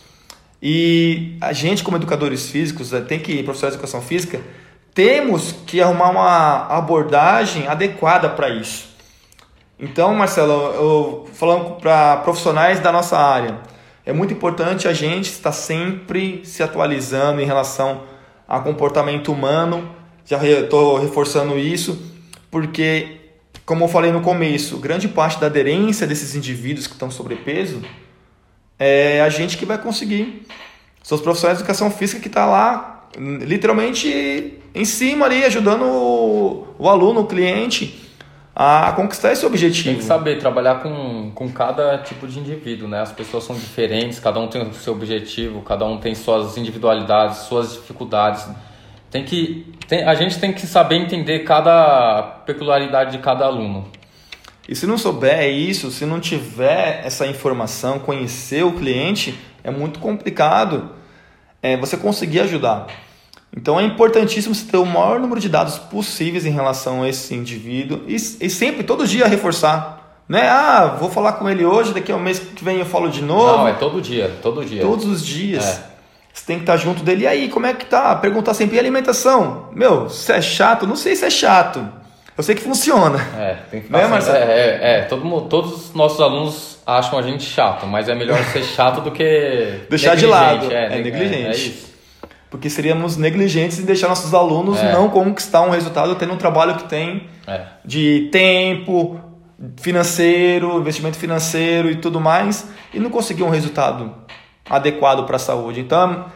E 0.63 1.37
a 1.41 1.53
gente, 1.53 1.83
como 1.83 1.97
educadores 1.97 2.51
físicos, 2.51 2.93
é, 2.93 3.01
tem 3.01 3.19
que, 3.19 3.43
profissionais 3.43 3.75
de 3.75 3.79
educação 3.79 4.01
física, 4.01 4.41
temos 4.95 5.53
que 5.67 5.81
arrumar 5.81 6.11
uma 6.11 6.67
abordagem 6.77 7.69
adequada 7.69 8.29
para 8.29 8.49
isso. 8.49 8.89
Então, 9.79 10.13
Marcelo, 10.15 10.53
eu, 10.53 11.29
falando 11.35 11.77
para 11.81 12.17
profissionais 12.19 12.81
da 12.81 12.91
nossa 12.91 13.17
área, 13.17 13.59
é 14.05 14.13
muito 14.13 14.33
importante 14.33 14.89
a 14.89 14.93
gente 14.93 15.27
estar 15.27 15.53
sempre 15.53 16.41
se 16.45 16.63
atualizando 16.63 17.41
em 17.41 17.45
relação 17.45 18.03
a 18.49 18.59
comportamento 18.61 19.31
humano. 19.31 19.95
Já 20.25 20.43
estou 20.45 20.99
reforçando 20.99 21.59
isso, 21.59 22.03
porque, 22.51 23.21
como 23.67 23.85
eu 23.85 23.89
falei 23.89 24.11
no 24.11 24.23
começo, 24.23 24.79
grande 24.79 25.07
parte 25.07 25.39
da 25.39 25.47
aderência 25.47 26.07
desses 26.07 26.35
indivíduos 26.35 26.87
que 26.87 26.95
estão 26.95 27.11
sobrepeso 27.11 27.83
é 28.79 29.21
a 29.21 29.29
gente 29.29 29.57
que 29.57 29.67
vai 29.67 29.77
conseguir. 29.77 30.47
São 31.03 31.17
os 31.17 31.23
profissionais 31.23 31.59
de 31.59 31.65
educação 31.65 31.91
física 31.91 32.21
que 32.21 32.29
está 32.29 32.47
lá, 32.47 33.09
literalmente 33.19 34.59
em 34.75 34.85
cima 34.85 35.27
ali, 35.27 35.45
ajudando 35.45 35.85
o, 35.85 36.69
o 36.79 36.89
aluno, 36.89 37.21
o 37.21 37.27
cliente 37.27 38.08
a 38.61 38.91
conquistar 38.91 39.31
esse 39.31 39.47
objetivo. 39.47 39.91
Tem 39.91 39.99
que 39.99 40.03
saber 40.03 40.41
trabalhar 40.41 40.83
com, 40.83 41.31
com 41.33 41.49
cada 41.49 41.97
tipo 41.99 42.27
de 42.27 42.41
indivíduo, 42.41 42.89
né? 42.89 43.01
As 43.01 43.13
pessoas 43.13 43.45
são 43.45 43.55
diferentes, 43.55 44.19
cada 44.19 44.41
um 44.41 44.49
tem 44.49 44.63
o 44.63 44.75
seu 44.75 44.95
objetivo, 44.95 45.63
cada 45.63 45.85
um 45.85 45.99
tem 45.99 46.13
suas 46.17 46.57
individualidades, 46.57 47.39
suas 47.43 47.75
dificuldades. 47.75 48.49
Tem 49.13 49.25
que, 49.25 49.73
tem, 49.87 50.03
a 50.03 50.13
gente 50.17 50.41
tem 50.41 50.53
que 50.53 50.67
saber 50.67 50.97
entender 50.97 51.45
cada 51.45 52.43
peculiaridade 52.45 53.13
de 53.13 53.19
cada 53.19 53.45
aluno. 53.45 53.87
E 54.69 54.75
se 54.75 54.89
não 54.89 54.99
souber 54.99 55.49
isso, 55.49 55.93
se 55.93 56.05
não 56.05 56.19
tiver 56.19 57.03
essa 57.05 57.29
informação, 57.29 58.01
conhecer 58.01 58.65
o 58.65 58.73
cliente, 58.73 59.39
é 59.63 59.71
muito 59.71 60.01
complicado 60.01 60.91
é, 61.63 61.77
você 61.77 61.97
conseguir 61.97 62.41
ajudar. 62.41 62.89
Então 63.57 63.81
é 63.81 63.83
importantíssimo 63.83 64.55
você 64.55 64.71
ter 64.71 64.77
o 64.77 64.87
maior 64.87 65.19
número 65.19 65.41
de 65.41 65.49
dados 65.49 65.79
possíveis 65.79 66.45
em 66.45 66.51
relação 66.51 67.03
a 67.03 67.09
esse 67.09 67.35
indivíduo 67.35 68.03
e, 68.07 68.15
e 68.15 68.51
sempre, 68.51 68.83
todo 68.85 69.07
dia, 69.07 69.27
reforçar. 69.27 70.23
Né? 70.29 70.47
Ah, 70.49 70.97
vou 71.01 71.11
falar 71.11 71.35
com 71.35 71.49
ele 71.49 71.65
hoje, 71.65 71.95
daqui 71.95 72.13
a 72.13 72.17
um 72.17 72.21
mês 72.21 72.39
que 72.39 72.63
vem 72.63 72.79
eu 72.79 72.87
falo 72.87 73.09
de 73.09 73.23
novo. 73.23 73.59
Não, 73.59 73.69
é 73.69 73.73
todo 73.73 74.01
dia, 74.01 74.31
todo 74.43 74.65
dia. 74.65 74.83
Todos 74.83 75.07
os 75.07 75.25
dias. 75.25 75.65
É. 75.65 75.89
Você 76.33 76.47
tem 76.47 76.57
que 76.57 76.63
estar 76.63 76.77
junto 76.77 77.03
dele. 77.03 77.25
E 77.25 77.27
aí, 77.27 77.49
como 77.49 77.67
é 77.67 77.73
que 77.73 77.87
tá? 77.87 78.15
Perguntar 78.15 78.55
sempre, 78.55 78.77
e 78.77 78.79
alimentação? 78.79 79.71
Meu, 79.75 80.09
se 80.09 80.31
é 80.31 80.41
chato? 80.41 80.87
Não 80.87 80.95
sei 80.95 81.17
se 81.17 81.25
é 81.25 81.31
chato. 81.31 81.89
Eu 82.37 82.45
sei 82.45 82.55
que 82.55 82.63
funciona. 82.63 83.19
É, 83.37 83.57
tem 83.69 83.81
que 83.81 83.91
né, 83.91 84.05
assim, 84.05 84.31
é, 84.31 84.35
é, 84.35 84.79
é, 84.81 85.01
todo 85.03 85.25
mundo, 85.25 85.49
todos 85.49 85.73
os 85.73 85.95
nossos 85.95 86.21
alunos 86.21 86.79
acham 86.87 87.19
a 87.19 87.23
gente 87.23 87.43
chato, 87.43 87.85
mas 87.85 88.09
é 88.09 88.15
melhor 88.15 88.39
ser 88.45 88.63
chato 88.63 89.01
do 89.01 89.11
que. 89.11 89.81
Deixar 89.91 90.15
de 90.15 90.27
lado. 90.27 90.71
É, 90.71 90.99
é 90.99 91.03
negligente. 91.03 91.47
É, 91.47 91.49
é, 91.49 91.51
isso. 91.51 91.88
Porque 92.51 92.71
seríamos 92.71 93.17
negligentes 93.17 93.79
em 93.79 93.85
deixar 93.85 94.09
nossos 94.09 94.33
alunos 94.33 94.79
é. 94.79 94.93
não 94.93 95.11
conquistar 95.11 95.63
um 95.63 95.71
resultado 95.71 96.15
tendo 96.15 96.33
um 96.33 96.37
trabalho 96.37 96.77
que 96.77 96.85
tem 96.85 97.29
é. 97.47 97.63
de 97.85 98.29
tempo, 98.33 99.21
financeiro, 99.77 100.79
investimento 100.79 101.19
financeiro 101.19 101.91
e 101.91 101.97
tudo 101.97 102.21
mais, 102.21 102.67
e 102.93 102.99
não 102.99 103.11
conseguir 103.11 103.43
um 103.43 103.51
resultado 103.51 104.15
adequado 104.69 105.25
para 105.27 105.37
a 105.37 105.39
saúde. 105.39 105.81
Então, 105.81 106.27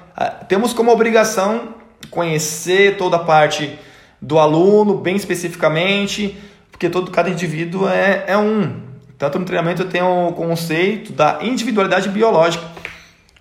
temos 0.48 0.72
como 0.72 0.90
obrigação 0.90 1.74
conhecer 2.10 2.96
toda 2.96 3.16
a 3.16 3.20
parte 3.20 3.78
do 4.20 4.38
aluno 4.38 4.94
bem 4.94 5.16
especificamente, 5.16 6.36
porque 6.70 6.88
todo 6.88 7.10
cada 7.10 7.28
indivíduo 7.28 7.88
é, 7.88 8.24
é 8.26 8.36
um. 8.36 8.80
Tanto 9.18 9.38
no 9.38 9.44
treinamento 9.44 9.82
eu 9.82 9.88
tenho 9.88 10.28
o 10.28 10.32
conceito 10.32 11.12
da 11.12 11.38
individualidade 11.42 12.08
biológica. 12.08 12.64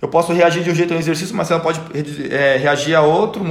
Eu 0.01 0.07
posso 0.07 0.33
reagir 0.33 0.63
de 0.63 0.71
um 0.71 0.75
jeito 0.75 0.93
a 0.93 0.97
um 0.97 0.99
exercício, 0.99 1.35
mas 1.35 1.51
ela 1.51 1.59
pode 1.59 1.79
é, 2.31 2.57
reagir 2.57 2.95
a 2.95 3.01
outro, 3.01 3.45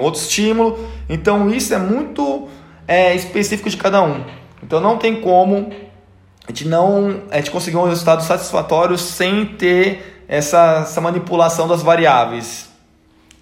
outro 0.00 0.20
estímulo. 0.20 0.78
Então 1.08 1.50
isso 1.50 1.74
é 1.74 1.78
muito 1.78 2.48
é, 2.88 3.14
específico 3.14 3.68
de 3.68 3.76
cada 3.76 4.02
um. 4.02 4.24
Então 4.62 4.80
não 4.80 4.96
tem 4.96 5.20
como 5.20 5.70
a 6.46 6.50
gente 6.50 6.66
não 6.66 7.22
a 7.30 7.36
gente 7.36 7.50
conseguir 7.50 7.76
um 7.76 7.84
resultado 7.84 8.22
satisfatório 8.22 8.96
sem 8.96 9.44
ter 9.44 10.24
essa, 10.26 10.80
essa 10.82 11.00
manipulação 11.00 11.68
das 11.68 11.82
variáveis. 11.82 12.72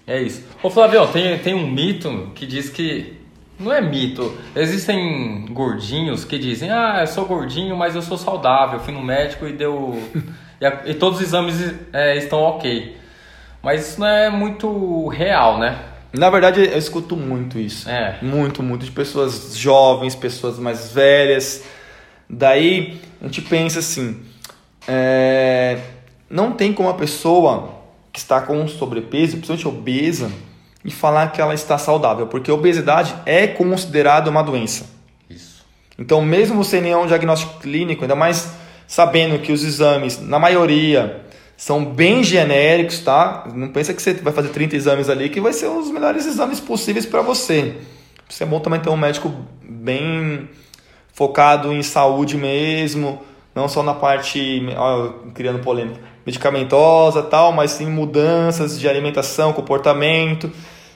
É 0.05 0.21
isso. 0.21 0.43
Ô 0.61 0.69
Flávio, 0.69 1.07
tem, 1.07 1.39
tem 1.39 1.53
um 1.53 1.65
mito 1.67 2.31
que 2.35 2.45
diz 2.45 2.69
que 2.69 3.17
não 3.57 3.71
é 3.71 3.79
mito. 3.79 4.35
Existem 4.55 5.45
gordinhos 5.51 6.25
que 6.25 6.37
dizem: 6.37 6.69
Ah, 6.69 6.97
eu 7.01 7.07
sou 7.07 7.25
gordinho, 7.25 7.77
mas 7.77 7.95
eu 7.95 8.01
sou 8.01 8.17
saudável. 8.17 8.79
Eu 8.79 8.83
fui 8.83 8.93
no 8.93 9.01
médico 9.01 9.47
e 9.47 9.53
deu. 9.53 10.01
E, 10.61 10.65
a, 10.65 10.81
e, 10.85 10.93
todos 10.93 11.19
os 11.19 11.25
exames 11.25 11.73
é, 11.91 12.15
estão 12.17 12.39
ok. 12.39 12.95
Mas 13.63 13.89
isso 13.89 13.99
não 13.99 14.07
é 14.07 14.29
muito 14.29 15.07
real, 15.07 15.57
né? 15.57 15.79
Na 16.13 16.29
verdade, 16.29 16.61
eu 16.61 16.77
escuto 16.77 17.17
muito 17.17 17.57
isso. 17.57 17.89
É. 17.89 18.19
Muito, 18.21 18.61
muito. 18.61 18.85
De 18.85 18.91
pessoas 18.91 19.57
jovens, 19.57 20.15
pessoas 20.15 20.59
mais 20.59 20.91
velhas. 20.91 21.63
Daí 22.29 23.01
a 23.19 23.25
gente 23.25 23.41
pensa 23.41 23.79
assim: 23.79 24.21
é, 24.87 25.79
não 26.29 26.51
tem 26.51 26.71
como 26.73 26.89
a 26.89 26.93
pessoa 26.93 27.81
que 28.11 28.19
está 28.19 28.41
com 28.41 28.67
sobrepeso, 28.67 29.37
principalmente 29.37 29.67
obesa, 29.67 30.31
e 30.83 30.91
falar 30.91 31.31
que 31.31 31.41
ela 31.41 31.53
está 31.53 31.77
saudável, 31.77 32.27
porque 32.27 32.51
a 32.51 32.53
obesidade 32.53 33.15
é 33.25 33.47
considerada 33.47 34.29
uma 34.29 34.43
doença. 34.43 34.85
Isso. 35.29 35.65
Então, 35.97 36.21
mesmo 36.21 36.63
sem 36.63 36.81
nenhum 36.81 37.07
diagnóstico 37.07 37.59
clínico, 37.59 38.03
ainda 38.03 38.15
mais 38.15 38.60
sabendo 38.91 39.39
que 39.39 39.53
os 39.53 39.63
exames, 39.63 40.19
na 40.19 40.37
maioria, 40.37 41.21
são 41.55 41.85
bem 41.85 42.21
genéricos, 42.21 42.99
tá? 42.99 43.47
Não 43.55 43.69
pensa 43.69 43.93
que 43.93 44.01
você 44.01 44.15
vai 44.15 44.33
fazer 44.33 44.49
30 44.49 44.75
exames 44.75 45.09
ali 45.09 45.29
que 45.29 45.39
vai 45.39 45.53
ser 45.53 45.67
os 45.67 45.89
melhores 45.89 46.25
exames 46.25 46.59
possíveis 46.59 47.05
para 47.05 47.21
você. 47.21 47.77
Isso 48.27 48.43
é 48.43 48.45
bom 48.45 48.59
também 48.59 48.81
ter 48.81 48.89
um 48.89 48.97
médico 48.97 49.33
bem 49.63 50.49
focado 51.13 51.71
em 51.71 51.81
saúde 51.81 52.35
mesmo, 52.35 53.21
não 53.55 53.69
só 53.69 53.81
na 53.81 53.93
parte, 53.93 54.61
ó, 54.75 55.13
criando 55.33 55.59
polêmica, 55.59 56.01
medicamentosa 56.25 57.23
tal, 57.23 57.53
mas 57.53 57.71
sim 57.71 57.85
mudanças 57.85 58.77
de 58.77 58.89
alimentação, 58.89 59.53
comportamento. 59.53 60.51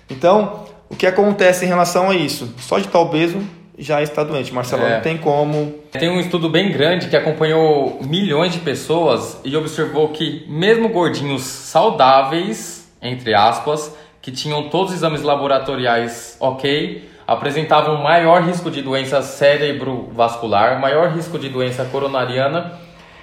Então, 0.10 0.66
o 0.90 0.98
que 0.98 1.08
acontece 1.08 1.64
em 1.64 1.70
relação 1.70 2.10
a 2.10 2.14
isso? 2.14 2.54
Só 2.58 2.78
de 2.78 2.88
estar 2.88 3.00
obeso 3.00 3.42
já 3.78 4.02
está 4.02 4.24
doente. 4.24 4.54
Marcelo, 4.54 4.84
é. 4.84 4.96
não 4.96 5.02
tem 5.02 5.18
como. 5.18 5.76
Tem 5.92 6.10
um 6.10 6.20
estudo 6.20 6.50
bem 6.50 6.72
grande 6.72 7.08
que 7.08 7.16
acompanhou 7.16 8.00
milhões 8.02 8.54
de 8.54 8.60
pessoas 8.60 9.40
e 9.44 9.56
observou 9.56 10.10
que, 10.10 10.46
mesmo 10.48 10.90
gordinhos 10.90 11.44
saudáveis, 11.44 12.92
entre 13.02 13.34
aspas, 13.34 13.96
que 14.22 14.32
tinham 14.32 14.70
todos 14.70 14.92
os 14.92 14.98
exames 14.98 15.22
laboratoriais 15.22 16.38
ok, 16.40 17.08
apresentavam 17.28 18.02
maior 18.02 18.42
risco 18.44 18.70
de 18.70 18.82
doença 18.82 19.22
cerebrovascular, 19.22 20.80
maior 20.80 21.10
risco 21.10 21.38
de 21.38 21.50
doença 21.50 21.86
coronariana 21.86 22.74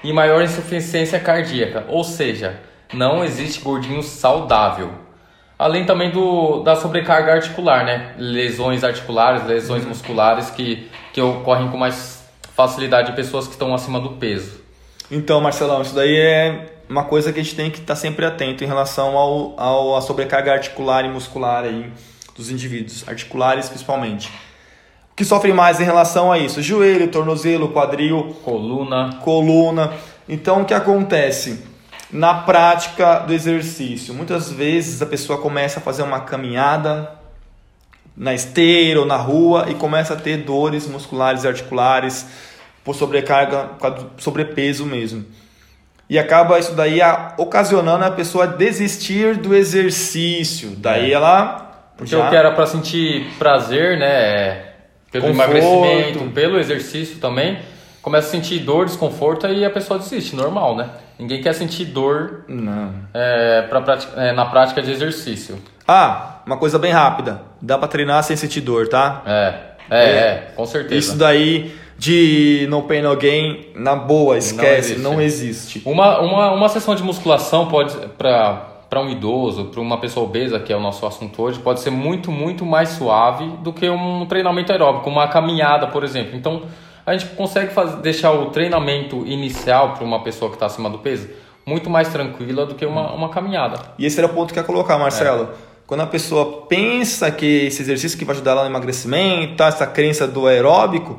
e 0.02 0.12
maior 0.12 0.42
insuficiência 0.42 1.18
cardíaca. 1.20 1.84
Ou 1.88 2.04
seja, 2.04 2.60
não 2.92 3.24
existe 3.24 3.60
gordinho 3.60 4.02
saudável. 4.02 4.90
Além 5.58 5.84
também 5.84 6.10
do, 6.10 6.62
da 6.62 6.74
sobrecarga 6.74 7.32
articular, 7.32 7.84
né? 7.84 8.14
Lesões 8.18 8.82
articulares, 8.82 9.46
lesões 9.46 9.84
musculares 9.84 10.50
que, 10.50 10.90
que 11.12 11.20
ocorrem 11.20 11.68
com 11.68 11.76
mais 11.76 12.22
facilidade 12.54 13.12
em 13.12 13.14
pessoas 13.14 13.46
que 13.46 13.52
estão 13.52 13.74
acima 13.74 14.00
do 14.00 14.10
peso. 14.10 14.60
Então, 15.10 15.40
Marcelão, 15.40 15.82
isso 15.82 15.94
daí 15.94 16.16
é 16.16 16.72
uma 16.88 17.04
coisa 17.04 17.32
que 17.32 17.40
a 17.40 17.42
gente 17.42 17.54
tem 17.54 17.70
que 17.70 17.78
estar 17.78 17.96
sempre 17.96 18.24
atento 18.24 18.64
em 18.64 18.66
relação 18.66 19.16
ao, 19.16 19.54
ao, 19.58 19.96
à 19.96 20.00
sobrecarga 20.00 20.52
articular 20.52 21.04
e 21.04 21.08
muscular 21.08 21.64
aí 21.64 21.90
dos 22.36 22.50
indivíduos, 22.50 23.06
articulares 23.08 23.68
principalmente. 23.68 24.30
O 25.12 25.14
que 25.14 25.24
sofre 25.24 25.52
mais 25.52 25.80
em 25.80 25.84
relação 25.84 26.32
a 26.32 26.38
isso? 26.38 26.62
Joelho, 26.62 27.08
tornozelo, 27.08 27.68
quadril, 27.68 28.34
coluna. 28.42 29.18
Coluna. 29.22 29.92
Então 30.28 30.62
o 30.62 30.64
que 30.64 30.72
acontece? 30.72 31.62
Na 32.12 32.34
prática 32.34 33.20
do 33.20 33.32
exercício, 33.32 34.12
muitas 34.12 34.52
vezes 34.52 35.00
a 35.00 35.06
pessoa 35.06 35.40
começa 35.40 35.80
a 35.80 35.82
fazer 35.82 36.02
uma 36.02 36.20
caminhada 36.20 37.10
na 38.14 38.34
esteira 38.34 39.00
ou 39.00 39.06
na 39.06 39.16
rua 39.16 39.66
e 39.70 39.74
começa 39.74 40.12
a 40.12 40.16
ter 40.16 40.38
dores 40.38 40.86
musculares 40.86 41.44
e 41.44 41.48
articulares 41.48 42.26
por 42.84 42.94
sobrecarga, 42.94 43.70
sobrepeso 44.18 44.84
mesmo. 44.84 45.24
E 46.10 46.18
acaba 46.18 46.58
isso 46.58 46.74
daí 46.74 46.98
ocasionando 47.38 48.04
a 48.04 48.10
pessoa 48.10 48.46
desistir 48.46 49.36
do 49.36 49.54
exercício. 49.54 50.70
Daí 50.76 51.10
é. 51.10 51.14
ela 51.14 51.62
porque 51.96 52.16
Já. 52.16 52.26
o 52.26 52.30
que 52.30 52.36
era 52.36 52.50
para 52.52 52.66
sentir 52.66 53.26
prazer, 53.38 53.98
né? 53.98 54.72
Pelo 55.10 55.28
Conforto. 55.28 55.52
emagrecimento, 55.52 56.30
pelo 56.32 56.58
exercício 56.58 57.18
também, 57.18 57.58
começa 58.02 58.26
a 58.26 58.30
sentir 58.30 58.58
dor, 58.58 58.84
desconforto 58.84 59.46
e 59.46 59.64
a 59.64 59.70
pessoa 59.70 59.98
desiste, 59.98 60.34
normal, 60.34 60.76
né? 60.76 60.90
Ninguém 61.18 61.40
quer 61.40 61.54
sentir 61.54 61.84
dor 61.84 62.44
é, 63.14 63.62
pra, 63.62 63.98
é, 64.16 64.32
na 64.32 64.44
prática 64.46 64.82
de 64.82 64.90
exercício. 64.90 65.56
Ah, 65.86 66.40
uma 66.44 66.56
coisa 66.56 66.78
bem 66.78 66.92
rápida. 66.92 67.40
Dá 67.60 67.78
para 67.78 67.86
treinar 67.86 68.22
sem 68.24 68.36
sentir 68.36 68.60
dor, 68.60 68.88
tá? 68.88 69.22
É, 69.24 69.54
é, 69.88 70.04
é, 70.04 70.10
é, 70.10 70.52
com 70.56 70.66
certeza. 70.66 70.96
Isso 70.96 71.16
daí 71.16 71.72
de 71.96 72.66
no 72.68 72.82
pain 72.82 73.02
no 73.02 73.16
gain, 73.16 73.66
na 73.76 73.94
boa, 73.94 74.36
esquece, 74.36 74.96
não 74.96 75.20
existe. 75.20 75.78
Não 75.78 75.80
existe. 75.80 75.82
Uma, 75.84 76.20
uma, 76.20 76.52
uma 76.52 76.68
sessão 76.68 76.96
de 76.96 77.02
musculação 77.02 77.68
pode, 77.68 77.96
para 78.18 78.70
para 78.92 79.00
um 79.00 79.08
idoso, 79.08 79.66
para 79.66 79.80
uma 79.80 79.96
pessoa 79.96 80.26
obesa, 80.26 80.60
que 80.60 80.70
é 80.70 80.76
o 80.76 80.80
nosso 80.80 81.06
assunto 81.06 81.40
hoje, 81.40 81.58
pode 81.58 81.80
ser 81.80 81.88
muito, 81.88 82.30
muito 82.30 82.66
mais 82.66 82.90
suave 82.90 83.46
do 83.62 83.72
que 83.72 83.88
um 83.88 84.26
treinamento 84.26 84.70
aeróbico, 84.70 85.08
uma 85.08 85.26
caminhada, 85.28 85.86
por 85.86 86.04
exemplo. 86.04 86.36
Então, 86.36 86.64
a 87.04 87.16
gente 87.16 87.34
consegue 87.34 87.72
fazer, 87.72 87.96
deixar 87.96 88.32
o 88.32 88.50
treinamento 88.50 89.26
inicial 89.26 89.94
para 89.94 90.04
uma 90.04 90.22
pessoa 90.22 90.50
que 90.50 90.56
está 90.56 90.66
acima 90.66 90.88
do 90.88 90.98
peso 90.98 91.28
muito 91.64 91.88
mais 91.88 92.08
tranquila 92.08 92.66
do 92.66 92.74
que 92.74 92.84
uma, 92.84 93.12
uma 93.12 93.28
caminhada. 93.28 93.78
E 93.98 94.04
esse 94.04 94.18
era 94.18 94.26
o 94.26 94.34
ponto 94.34 94.52
que 94.52 94.58
eu 94.58 94.62
ia 94.62 94.66
colocar, 94.66 94.98
Marcelo. 94.98 95.44
É. 95.44 95.46
Quando 95.86 96.00
a 96.00 96.06
pessoa 96.06 96.66
pensa 96.68 97.30
que 97.30 97.66
esse 97.66 97.82
exercício 97.82 98.18
que 98.18 98.24
vai 98.24 98.34
ajudar 98.34 98.52
ela 98.52 98.62
no 98.62 98.70
emagrecimento, 98.70 99.56
tá, 99.56 99.66
essa 99.66 99.86
crença 99.86 100.26
do 100.26 100.46
aeróbico, 100.46 101.18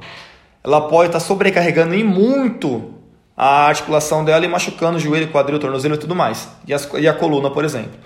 ela 0.64 0.82
pode 0.82 1.10
estar 1.10 1.20
tá 1.20 1.26
sobrecarregando 1.26 1.94
em 1.94 2.04
muito 2.04 2.94
a 3.36 3.68
articulação 3.68 4.24
dela 4.24 4.46
e 4.46 4.48
machucando 4.48 4.98
o 4.98 5.00
joelho, 5.00 5.30
quadril, 5.30 5.60
tornozelo 5.60 5.96
e 5.96 5.98
tudo 5.98 6.16
mais. 6.16 6.50
E, 6.68 6.74
as, 6.74 6.90
e 6.96 7.08
a 7.08 7.14
coluna, 7.14 7.50
por 7.50 7.66
exemplo. 7.66 8.00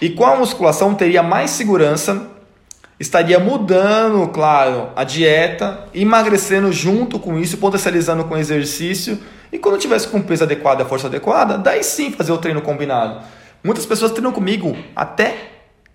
E 0.00 0.10
qual 0.10 0.36
musculação 0.36 0.94
teria 0.94 1.22
mais 1.22 1.50
segurança 1.50 2.30
estaria 2.98 3.38
mudando, 3.38 4.26
claro, 4.28 4.90
a 4.96 5.04
dieta, 5.04 5.86
emagrecendo 5.94 6.72
junto 6.72 7.18
com 7.18 7.38
isso, 7.38 7.58
potencializando 7.58 8.24
com 8.24 8.36
exercício. 8.36 9.18
E 9.52 9.58
quando 9.58 9.78
tivesse 9.78 10.08
com 10.08 10.20
peso 10.20 10.44
adequado 10.44 10.80
e 10.80 10.82
a 10.82 10.86
força 10.86 11.06
adequada, 11.06 11.56
daí 11.56 11.82
sim 11.82 12.10
fazer 12.10 12.32
o 12.32 12.38
treino 12.38 12.60
combinado. 12.60 13.20
Muitas 13.62 13.86
pessoas 13.86 14.12
treinam 14.12 14.32
comigo 14.32 14.76
até 14.94 15.36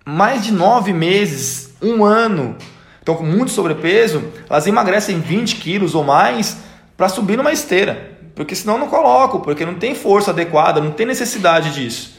mais 0.04 0.44
de 0.44 0.52
nove 0.52 0.92
meses, 0.92 1.74
um 1.80 2.04
ano. 2.04 2.56
Então, 3.02 3.14
com 3.14 3.24
muito 3.24 3.50
sobrepeso, 3.50 4.24
elas 4.48 4.66
emagrecem 4.66 5.20
20 5.20 5.56
quilos 5.56 5.94
ou 5.94 6.02
mais 6.02 6.58
para 6.96 7.08
subir 7.08 7.36
numa 7.36 7.52
esteira. 7.52 8.12
Porque 8.34 8.54
senão 8.54 8.78
não 8.78 8.88
coloco, 8.88 9.40
porque 9.40 9.64
não 9.64 9.74
tem 9.74 9.94
força 9.94 10.30
adequada, 10.30 10.80
não 10.80 10.90
tem 10.90 11.06
necessidade 11.06 11.72
disso. 11.74 12.18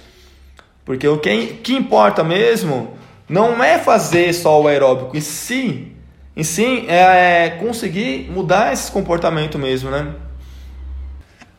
Porque 0.85 1.07
o 1.07 1.17
que, 1.17 1.47
que 1.63 1.75
importa 1.75 2.23
mesmo 2.23 2.93
não 3.27 3.63
é 3.63 3.79
fazer 3.79 4.33
só 4.33 4.61
o 4.61 4.67
aeróbico, 4.67 5.15
e 5.15 5.21
sim, 5.21 5.93
e 6.35 6.43
sim 6.43 6.85
é, 6.87 7.45
é 7.45 7.49
conseguir 7.51 8.29
mudar 8.31 8.71
esse 8.73 8.91
comportamento 8.91 9.57
mesmo, 9.57 9.89
né? 9.89 10.13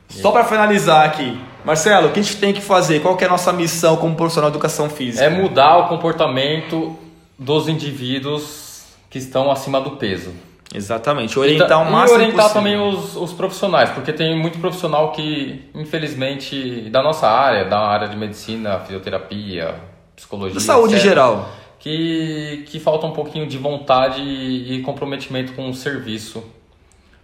Só 0.08 0.30
para 0.30 0.44
finalizar 0.44 1.04
aqui, 1.04 1.38
Marcelo, 1.64 2.08
o 2.08 2.12
que 2.12 2.20
a 2.20 2.22
gente 2.22 2.36
tem 2.36 2.52
que 2.52 2.60
fazer? 2.60 3.00
Qual 3.00 3.16
que 3.16 3.24
é 3.24 3.26
a 3.26 3.30
nossa 3.30 3.52
missão 3.52 3.96
como 3.96 4.14
profissional 4.14 4.50
de 4.50 4.56
educação 4.56 4.88
física? 4.88 5.24
É 5.24 5.28
mudar 5.28 5.78
o 5.78 5.88
comportamento 5.88 6.96
dos 7.38 7.68
indivíduos 7.68 8.84
que 9.10 9.18
estão 9.18 9.50
acima 9.50 9.80
do 9.80 9.92
peso. 9.92 10.32
Exatamente, 10.74 11.38
orientar 11.38 11.80
o 11.80 11.90
máximo 11.90 12.18
E 12.18 12.22
orientar 12.22 12.48
possível. 12.48 12.62
também 12.62 12.76
os, 12.76 13.16
os 13.16 13.32
profissionais, 13.32 13.90
porque 13.90 14.12
tem 14.12 14.36
muito 14.38 14.58
profissional 14.58 15.12
que, 15.12 15.64
infelizmente, 15.74 16.90
da 16.90 17.02
nossa 17.02 17.28
área, 17.28 17.64
da 17.64 17.78
área 17.78 18.08
de 18.08 18.16
medicina, 18.16 18.78
fisioterapia, 18.80 19.74
psicologia, 20.14 20.54
Da 20.54 20.60
saúde 20.60 20.94
em 20.94 20.96
etc., 20.96 21.08
geral. 21.08 21.48
Que, 21.86 22.64
que 22.66 22.80
falta 22.80 23.06
um 23.06 23.12
pouquinho 23.12 23.46
de 23.46 23.56
vontade 23.56 24.20
e 24.20 24.82
comprometimento 24.82 25.52
com 25.52 25.70
o 25.70 25.74
serviço, 25.74 26.42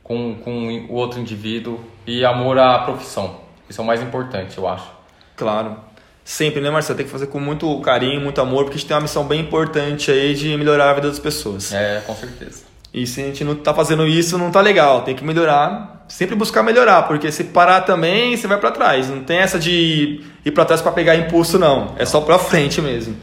com, 0.05 0.37
com 0.37 0.87
o 0.89 0.95
outro 0.95 1.19
indivíduo 1.19 1.81
e 2.07 2.25
amor 2.25 2.57
à 2.61 2.79
profissão. 2.79 3.39
Isso 3.69 3.81
é 3.81 3.83
o 3.83 3.87
mais 3.87 4.01
importante, 4.01 4.57
eu 4.57 4.69
acho. 4.69 4.89
Claro. 5.35 5.77
Sempre, 6.25 6.61
né, 6.61 6.71
Marcelo? 6.71 6.97
Tem 6.97 7.05
que 7.05 7.11
fazer 7.11 7.27
com 7.27 7.41
muito 7.41 7.81
carinho, 7.81 8.21
muito 8.21 8.41
amor, 8.41 8.63
porque 8.63 8.77
a 8.77 8.79
gente 8.79 8.87
tem 8.87 8.95
uma 8.95 9.01
missão 9.01 9.25
bem 9.25 9.41
importante 9.41 10.13
aí 10.13 10.33
de 10.33 10.57
melhorar 10.57 10.91
a 10.91 10.95
vida 10.95 11.09
das 11.09 11.19
pessoas. 11.19 11.75
É, 11.75 12.01
com 12.07 12.15
certeza. 12.15 12.63
E 12.95 13.05
se 13.05 13.21
a 13.21 13.25
gente 13.25 13.43
não 13.43 13.57
tá 13.57 13.75
fazendo 13.75 14.07
isso, 14.07 14.39
não 14.39 14.53
tá 14.53 14.61
legal. 14.61 15.03
Tem 15.03 15.17
que 15.17 15.25
melhorar, 15.25 16.05
sempre 16.07 16.37
buscar 16.37 16.63
melhorar, 16.63 17.09
porque 17.09 17.33
se 17.33 17.43
parar 17.43 17.81
também, 17.81 18.37
você 18.37 18.47
vai 18.47 18.59
para 18.59 18.71
trás. 18.71 19.09
Não 19.11 19.25
tem 19.25 19.39
essa 19.39 19.59
de 19.59 20.21
ir 20.45 20.53
para 20.53 20.65
trás 20.65 20.81
para 20.81 20.93
pegar 20.93 21.17
impulso, 21.17 21.59
não. 21.59 21.97
É 21.99 22.05
só 22.05 22.21
para 22.21 22.39
frente 22.39 22.81
mesmo. 22.81 23.17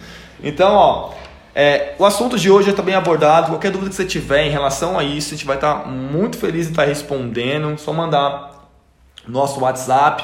Então, 0.44 0.74
ó, 0.74 1.19
é, 1.54 1.96
o 1.98 2.06
assunto 2.06 2.38
de 2.38 2.50
hoje 2.50 2.70
é 2.70 2.74
também 2.74 2.96
abordado. 2.96 3.48
Qualquer 3.48 3.72
dúvida 3.72 3.90
que 3.90 3.96
você 3.96 4.06
tiver 4.06 4.46
em 4.46 4.50
relação 4.50 4.98
a 4.98 5.04
isso, 5.04 5.34
a 5.34 5.38
gente 5.38 5.46
vai 5.46 5.58
estar 5.58 5.88
muito 5.88 6.38
feliz 6.38 6.68
em 6.68 6.72
estar 6.72 6.86
respondendo. 6.86 7.78
Só 7.78 7.92
mandar 7.92 8.70
nosso 9.28 9.60
WhatsApp. 9.62 10.24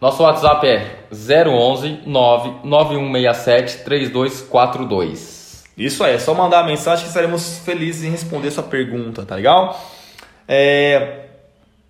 Nosso 0.00 0.22
WhatsApp 0.22 0.66
é 0.66 1.04
011 1.12 2.02
99167 2.06 3.78
3242. 3.84 5.64
Isso 5.76 6.02
aí, 6.02 6.14
é 6.14 6.18
só 6.18 6.34
mandar 6.34 6.60
a 6.60 6.64
mensagem 6.64 7.04
que 7.04 7.08
estaremos 7.08 7.58
felizes 7.64 8.04
em 8.04 8.10
responder 8.10 8.50
sua 8.50 8.64
pergunta, 8.64 9.24
tá 9.24 9.36
legal? 9.36 9.80
É, 10.46 11.27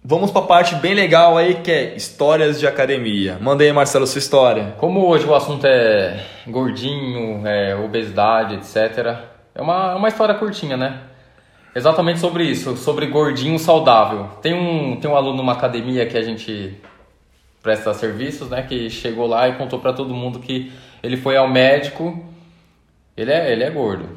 vamos 0.05 0.31
para 0.31 0.43
a 0.43 0.47
parte 0.47 0.75
bem 0.77 0.95
legal 0.95 1.37
aí 1.37 1.57
que 1.57 1.71
é 1.71 1.95
histórias 1.95 2.59
de 2.59 2.67
academia. 2.67 3.39
Manda 3.41 3.65
aí, 3.65 3.73
Marcelo, 3.73 4.07
sua 4.07 4.19
história. 4.19 4.75
Como 4.79 5.07
hoje 5.07 5.27
o 5.27 5.35
assunto 5.35 5.67
é 5.67 6.25
gordinho, 6.47 7.47
é 7.47 7.75
obesidade, 7.77 8.55
etc., 8.55 9.17
é 9.55 9.61
uma, 9.61 9.97
uma 9.97 10.09
história 10.09 10.35
curtinha, 10.35 10.77
né? 10.77 11.01
Exatamente 11.75 12.21
sobre 12.21 12.45
isso, 12.45 12.77
sobre 12.77 13.07
gordinho 13.07 13.59
saudável. 13.59 14.31
Tem 14.41 14.55
um, 14.55 14.97
tem 15.01 15.11
um 15.11 15.17
aluno 15.17 15.39
numa 15.39 15.53
academia 15.53 16.07
que 16.07 16.17
a 16.17 16.23
gente 16.23 16.81
presta 17.63 17.93
serviços, 17.93 18.49
né? 18.49 18.63
Que 18.63 18.89
chegou 18.89 19.27
lá 19.27 19.49
e 19.49 19.55
contou 19.55 19.79
para 19.79 19.93
todo 19.93 20.15
mundo 20.15 20.39
que 20.39 20.73
ele 21.03 21.17
foi 21.17 21.37
ao 21.37 21.49
médico, 21.49 22.25
ele 23.17 23.33
é, 23.33 23.53
ele 23.53 23.65
é 23.65 23.71
gordo. 23.71 24.09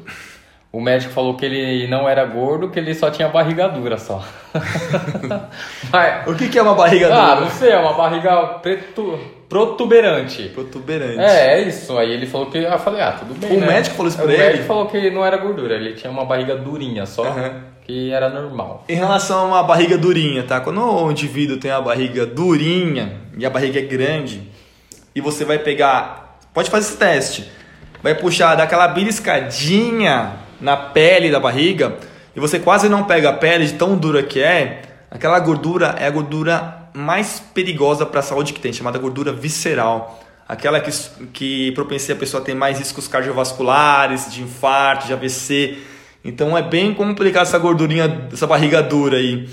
O 0.72 0.80
médico 0.80 1.12
falou 1.12 1.36
que 1.36 1.44
ele 1.44 1.86
não 1.86 2.08
era 2.08 2.24
gordo, 2.24 2.70
que 2.70 2.78
ele 2.78 2.94
só 2.94 3.10
tinha 3.10 3.28
barriga 3.28 3.68
dura 3.68 3.98
só. 3.98 4.24
Mas, 5.92 6.26
O 6.26 6.34
que, 6.34 6.48
que 6.48 6.58
é 6.58 6.62
uma 6.62 6.74
barriga 6.74 7.14
ah, 7.14 7.34
dura? 7.34 7.40
não 7.42 7.50
sei, 7.50 7.72
é 7.72 7.78
uma 7.78 7.92
barriga 7.92 8.42
preto, 8.62 9.20
protuberante. 9.50 10.44
Protuberante. 10.48 11.20
É, 11.20 11.58
é 11.58 11.68
isso. 11.68 11.98
Aí 11.98 12.10
ele 12.10 12.26
falou 12.26 12.46
que. 12.46 12.56
Eu 12.56 12.78
falei, 12.78 13.02
ah, 13.02 13.12
tudo 13.12 13.34
bem. 13.34 13.54
O 13.54 13.60
né? 13.60 13.66
médico 13.66 13.96
falou 13.96 14.08
isso 14.08 14.16
pra 14.16 14.26
o 14.26 14.30
ele? 14.30 14.38
médico 14.42 14.64
falou 14.64 14.86
que 14.86 15.10
não 15.10 15.22
era 15.22 15.36
gordura, 15.36 15.74
ele 15.74 15.92
tinha 15.92 16.10
uma 16.10 16.24
barriga 16.24 16.56
durinha 16.56 17.04
só, 17.04 17.26
Aham. 17.26 17.64
que 17.86 18.10
era 18.10 18.30
normal. 18.30 18.84
Em 18.88 18.96
relação 18.96 19.40
a 19.40 19.44
uma 19.44 19.62
barriga 19.62 19.98
durinha, 19.98 20.42
tá? 20.42 20.58
Quando 20.58 20.80
o 20.80 21.10
indivíduo 21.10 21.58
tem 21.58 21.70
a 21.70 21.82
barriga 21.82 22.24
durinha 22.24 23.20
e 23.36 23.44
a 23.44 23.50
barriga 23.50 23.78
é 23.78 23.82
grande, 23.82 24.50
e 25.14 25.20
você 25.20 25.44
vai 25.44 25.58
pegar. 25.58 26.38
Pode 26.54 26.70
fazer 26.70 26.88
esse 26.88 26.96
teste. 26.96 27.52
Vai 28.02 28.14
puxar 28.14 28.54
daquela 28.54 28.88
beliscadinha 28.88 30.32
na 30.62 30.76
pele 30.76 31.30
da 31.30 31.40
barriga, 31.40 31.96
e 32.34 32.40
você 32.40 32.58
quase 32.58 32.88
não 32.88 33.04
pega 33.04 33.30
a 33.30 33.32
pele 33.32 33.66
de 33.66 33.74
tão 33.74 33.96
dura 33.96 34.22
que 34.22 34.40
é. 34.40 34.82
Aquela 35.10 35.38
gordura 35.38 35.96
é 35.98 36.06
a 36.06 36.10
gordura 36.10 36.88
mais 36.94 37.40
perigosa 37.52 38.06
para 38.06 38.20
a 38.20 38.22
saúde 38.22 38.52
que 38.52 38.60
tem, 38.60 38.72
chamada 38.72 38.98
gordura 38.98 39.32
visceral. 39.32 40.22
Aquela 40.48 40.80
que, 40.80 40.90
que 41.32 41.72
propicia 41.72 42.14
a 42.14 42.18
pessoa 42.18 42.42
a 42.42 42.44
ter 42.44 42.54
mais 42.54 42.78
riscos 42.78 43.08
cardiovasculares, 43.08 44.32
de 44.32 44.42
infarto, 44.42 45.06
de 45.06 45.12
AVC. 45.12 45.78
Então 46.24 46.56
é 46.56 46.62
bem 46.62 46.94
complicado 46.94 47.42
essa 47.42 47.58
gordurinha, 47.58 48.28
essa 48.32 48.46
barriga 48.46 48.82
dura 48.82 49.16
aí. 49.16 49.48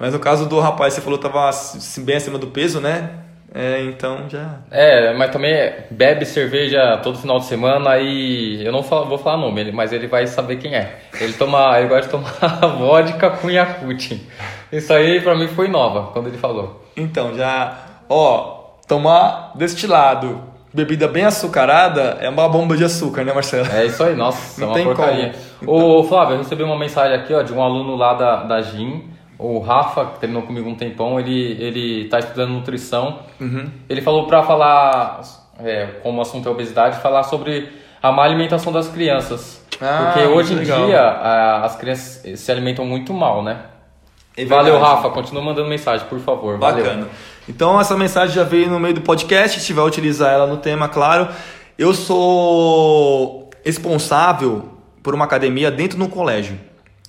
Mas 0.00 0.12
no 0.12 0.18
caso 0.18 0.46
do 0.46 0.58
rapaz, 0.58 0.94
você 0.94 1.00
falou 1.00 1.18
que 1.18 1.24
tava 1.24 1.48
assim, 1.48 2.04
bem 2.04 2.16
acima 2.16 2.38
do 2.38 2.48
peso, 2.48 2.80
né? 2.80 3.10
É, 3.54 3.82
então 3.84 4.28
já. 4.28 4.56
É, 4.70 5.14
mas 5.14 5.30
também 5.30 5.72
bebe 5.90 6.26
cerveja 6.26 6.98
todo 7.02 7.18
final 7.18 7.38
de 7.38 7.46
semana 7.46 7.96
e 7.98 8.62
eu 8.64 8.70
não 8.70 8.82
falo- 8.82 9.06
vou 9.06 9.16
falar 9.18 9.38
nome, 9.38 9.72
mas 9.72 9.92
ele 9.92 10.06
vai 10.06 10.26
saber 10.26 10.56
quem 10.56 10.74
é. 10.74 10.98
Ele 11.18 11.32
toma, 11.32 11.78
ele 11.78 11.88
gosta 11.88 12.04
de 12.04 12.10
tomar 12.10 12.58
vodka 12.76 13.30
com 13.30 13.50
Yakult. 13.50 14.20
Isso 14.70 14.92
aí 14.92 15.20
pra 15.22 15.34
mim 15.34 15.48
foi 15.48 15.66
nova 15.68 16.12
quando 16.12 16.28
ele 16.28 16.36
falou. 16.38 16.84
Então 16.96 17.34
já. 17.34 17.78
Ó, 18.08 18.64
tomar 18.86 19.52
destilado, 19.54 20.42
bebida 20.72 21.08
bem 21.08 21.24
açucarada, 21.24 22.18
é 22.20 22.28
uma 22.28 22.48
bomba 22.48 22.76
de 22.76 22.84
açúcar, 22.84 23.24
né, 23.24 23.32
Marcelo? 23.32 23.66
É 23.72 23.86
isso 23.86 24.02
aí, 24.04 24.14
nossa, 24.14 24.60
Não 24.60 24.68
é 24.68 24.70
uma 24.70 24.76
tem 24.76 24.84
porcaria. 24.84 25.32
como. 25.64 25.72
Ô 26.00 26.04
Flávio, 26.04 26.34
eu 26.34 26.38
recebi 26.38 26.62
uma 26.62 26.78
mensagem 26.78 27.16
aqui 27.16 27.32
ó, 27.32 27.42
de 27.42 27.52
um 27.52 27.62
aluno 27.62 27.96
lá 27.96 28.12
da, 28.14 28.36
da 28.44 28.60
GIM, 28.60 29.04
o 29.38 29.60
Rafa, 29.60 30.06
que 30.06 30.18
treinou 30.20 30.42
comigo 30.42 30.68
um 30.68 30.74
tempão, 30.74 31.18
ele, 31.20 31.56
ele 31.62 32.08
tá 32.08 32.18
estudando 32.18 32.50
nutrição. 32.50 33.20
Uhum. 33.40 33.70
Ele 33.88 34.02
falou 34.02 34.26
pra 34.26 34.42
falar, 34.42 35.20
é, 35.60 35.86
como 36.02 36.18
o 36.18 36.22
assunto 36.22 36.48
é 36.48 36.50
obesidade, 36.52 37.00
falar 37.00 37.22
sobre 37.22 37.68
a 38.02 38.10
má 38.10 38.24
alimentação 38.24 38.72
das 38.72 38.88
crianças. 38.88 39.64
Ah, 39.80 40.10
Porque 40.12 40.26
hoje 40.28 40.54
em 40.54 40.62
dia 40.62 41.00
a- 41.00 41.64
as 41.64 41.76
crianças 41.76 42.40
se 42.40 42.50
alimentam 42.50 42.84
muito 42.84 43.12
mal, 43.14 43.42
né? 43.44 43.60
É 44.36 44.44
Valeu. 44.44 44.78
Rafa. 44.78 45.10
Continua 45.10 45.42
mandando 45.42 45.68
mensagem, 45.68 46.06
por 46.08 46.18
favor. 46.20 46.58
Valeu. 46.58 46.84
Bacana. 46.84 47.06
Então 47.48 47.80
essa 47.80 47.96
mensagem 47.96 48.34
já 48.34 48.44
veio 48.44 48.68
no 48.68 48.78
meio 48.78 48.94
do 48.94 49.00
podcast, 49.00 49.60
se 49.60 49.72
vai 49.72 49.84
utilizar 49.84 50.32
ela 50.32 50.46
no 50.46 50.56
tema, 50.58 50.88
claro. 50.88 51.28
Eu 51.78 51.94
sou 51.94 53.50
responsável 53.64 54.64
por 55.02 55.14
uma 55.14 55.24
academia 55.24 55.70
dentro 55.70 55.96
de 55.96 56.02
um 56.04 56.08
colégio. 56.08 56.58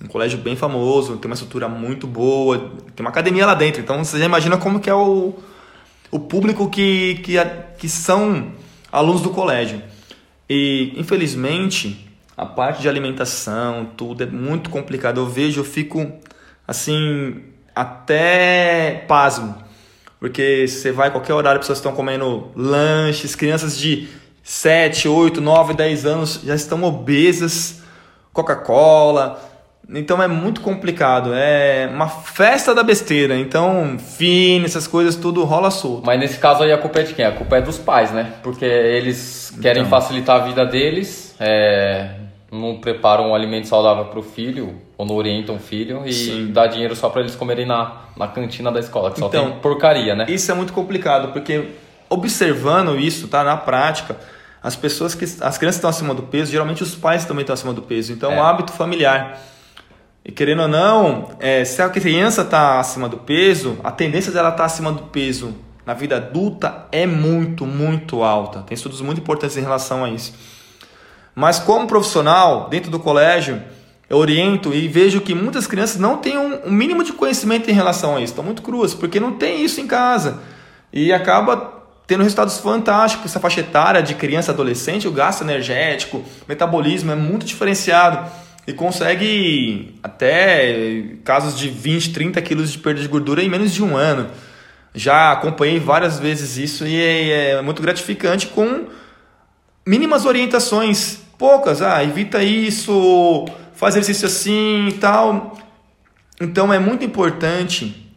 Um 0.02 0.06
colégio 0.06 0.38
bem 0.38 0.56
famoso, 0.56 1.16
tem 1.18 1.30
uma 1.30 1.34
estrutura 1.34 1.68
muito 1.68 2.06
boa, 2.06 2.58
tem 2.96 3.04
uma 3.04 3.10
academia 3.10 3.44
lá 3.44 3.54
dentro. 3.54 3.80
Então 3.80 4.02
você 4.02 4.18
já 4.18 4.24
imagina 4.24 4.56
como 4.56 4.80
que 4.80 4.88
é 4.88 4.94
o, 4.94 5.34
o 6.10 6.18
público 6.18 6.68
que, 6.70 7.16
que, 7.22 7.34
que 7.78 7.88
são 7.88 8.52
alunos 8.90 9.20
do 9.20 9.30
colégio. 9.30 9.82
E 10.48 10.94
infelizmente 10.96 12.08
a 12.36 12.46
parte 12.46 12.80
de 12.80 12.88
alimentação, 12.88 13.90
tudo 13.96 14.22
é 14.22 14.26
muito 14.26 14.70
complicado. 14.70 15.20
Eu 15.20 15.26
vejo, 15.26 15.60
eu 15.60 15.64
fico 15.64 16.10
assim, 16.66 17.42
até 17.74 19.04
pasmo. 19.06 19.54
Porque 20.18 20.66
você 20.66 20.92
vai 20.92 21.08
a 21.08 21.10
qualquer 21.10 21.34
horário, 21.34 21.60
pessoas 21.60 21.78
estão 21.78 21.92
comendo 21.92 22.50
lanches, 22.56 23.34
crianças 23.34 23.76
de 23.76 24.08
7, 24.42 25.08
8, 25.08 25.40
9, 25.40 25.74
10 25.74 26.06
anos 26.06 26.40
já 26.44 26.54
estão 26.54 26.82
obesas, 26.82 27.82
Coca-Cola. 28.32 29.49
Então 29.92 30.22
é 30.22 30.28
muito 30.28 30.60
complicado, 30.60 31.32
é 31.34 31.88
uma 31.92 32.08
festa 32.08 32.72
da 32.74 32.82
besteira. 32.82 33.36
Então, 33.36 33.96
fine, 33.98 34.64
essas 34.64 34.86
coisas 34.86 35.16
tudo 35.16 35.42
rola 35.44 35.70
solto. 35.70 36.06
Mas 36.06 36.18
nesse 36.20 36.38
caso 36.38 36.62
aí 36.62 36.72
a 36.72 36.78
culpa 36.78 37.00
é 37.00 37.02
de 37.02 37.14
quem? 37.14 37.24
A 37.24 37.32
culpa 37.32 37.56
é 37.56 37.60
dos 37.60 37.76
pais, 37.78 38.12
né? 38.12 38.34
Porque 38.42 38.64
eles 38.64 39.52
querem 39.60 39.82
Então. 39.82 39.90
facilitar 39.90 40.40
a 40.42 40.44
vida 40.44 40.64
deles, 40.64 41.34
é, 41.40 42.10
não 42.52 42.78
preparam 42.80 43.30
um 43.30 43.34
alimento 43.34 43.66
saudável 43.66 44.04
para 44.04 44.18
o 44.20 44.22
filho, 44.22 44.74
ou 44.96 45.04
não 45.04 45.16
orientam 45.16 45.56
o 45.56 45.58
filho, 45.58 46.02
e 46.06 46.12
Sim. 46.12 46.52
dá 46.52 46.66
dinheiro 46.68 46.94
só 46.94 47.08
para 47.08 47.22
eles 47.22 47.34
comerem 47.34 47.66
na, 47.66 48.02
na 48.16 48.28
cantina 48.28 48.70
da 48.70 48.78
escola, 48.78 49.10
que 49.10 49.18
só 49.18 49.26
Então, 49.26 49.50
tem 49.50 49.58
porcaria, 49.60 50.14
né? 50.14 50.26
Isso 50.28 50.52
é 50.52 50.54
muito 50.54 50.72
complicado, 50.72 51.32
porque 51.32 51.64
observando 52.08 52.98
isso, 52.98 53.26
tá, 53.28 53.42
na 53.42 53.56
prática, 53.56 54.16
as 54.62 54.76
pessoas 54.76 55.14
que 55.14 55.24
as 55.24 55.56
crianças 55.58 55.76
estão 55.76 55.88
acima 55.90 56.12
do 56.14 56.22
peso, 56.24 56.52
geralmente 56.52 56.82
os 56.82 56.94
pais 56.94 57.24
também 57.24 57.40
estão 57.42 57.54
acima 57.54 57.72
do 57.72 57.82
peso. 57.82 58.12
Então, 58.12 58.30
é 58.30 58.34
É. 58.36 58.38
um 58.40 58.42
hábito 58.44 58.72
familiar. 58.72 59.38
E 60.24 60.30
querendo 60.30 60.62
ou 60.62 60.68
não, 60.68 61.30
é, 61.40 61.64
se 61.64 61.80
a 61.80 61.88
criança 61.88 62.42
está 62.42 62.78
acima 62.78 63.08
do 63.08 63.16
peso, 63.16 63.78
a 63.82 63.90
tendência 63.90 64.30
dela 64.30 64.50
estar 64.50 64.64
acima 64.64 64.92
do 64.92 65.04
peso 65.04 65.54
na 65.86 65.94
vida 65.94 66.16
adulta 66.16 66.86
é 66.92 67.06
muito, 67.06 67.66
muito 67.66 68.22
alta. 68.22 68.60
Tem 68.60 68.74
estudos 68.74 69.00
muito 69.00 69.20
importantes 69.20 69.56
em 69.56 69.62
relação 69.62 70.04
a 70.04 70.10
isso. 70.10 70.34
Mas 71.34 71.58
como 71.58 71.86
profissional, 71.86 72.68
dentro 72.68 72.90
do 72.90 72.98
colégio, 72.98 73.62
eu 74.08 74.18
oriento 74.18 74.74
e 74.74 74.88
vejo 74.88 75.20
que 75.20 75.34
muitas 75.34 75.66
crianças 75.66 75.98
não 75.98 76.18
têm 76.18 76.36
um, 76.36 76.66
um 76.66 76.70
mínimo 76.70 77.02
de 77.02 77.12
conhecimento 77.12 77.70
em 77.70 77.72
relação 77.72 78.16
a 78.16 78.20
isso. 78.20 78.32
Estão 78.32 78.44
muito 78.44 78.60
cruas, 78.60 78.92
porque 78.92 79.18
não 79.18 79.32
tem 79.32 79.64
isso 79.64 79.80
em 79.80 79.86
casa. 79.86 80.40
E 80.92 81.12
acaba 81.12 81.80
tendo 82.06 82.24
resultados 82.24 82.58
fantásticos. 82.58 83.30
Essa 83.30 83.40
faixa 83.40 83.60
etária 83.60 84.02
de 84.02 84.16
criança 84.16 84.50
adolescente, 84.50 85.06
o 85.06 85.12
gasto 85.12 85.42
energético, 85.42 86.18
o 86.18 86.24
metabolismo 86.48 87.12
é 87.12 87.14
muito 87.14 87.46
diferenciado. 87.46 88.28
E 88.66 88.72
consegue 88.72 89.94
até 90.02 91.04
casos 91.24 91.58
de 91.58 91.68
20, 91.68 92.12
30 92.12 92.42
quilos 92.42 92.70
de 92.70 92.78
perda 92.78 93.00
de 93.00 93.08
gordura 93.08 93.42
em 93.42 93.48
menos 93.48 93.72
de 93.72 93.82
um 93.82 93.96
ano. 93.96 94.28
Já 94.94 95.32
acompanhei 95.32 95.78
várias 95.78 96.18
vezes 96.18 96.56
isso 96.56 96.86
e 96.86 97.00
é, 97.00 97.50
é 97.52 97.62
muito 97.62 97.80
gratificante 97.80 98.48
com 98.48 98.86
mínimas 99.86 100.24
orientações, 100.24 101.18
poucas, 101.38 101.80
ah, 101.80 102.02
evita 102.04 102.42
isso, 102.42 103.46
faz 103.74 103.96
exercício 103.96 104.26
assim 104.26 104.88
e 104.88 104.92
tal. 104.94 105.56
Então 106.40 106.72
é 106.72 106.78
muito 106.78 107.04
importante. 107.04 108.08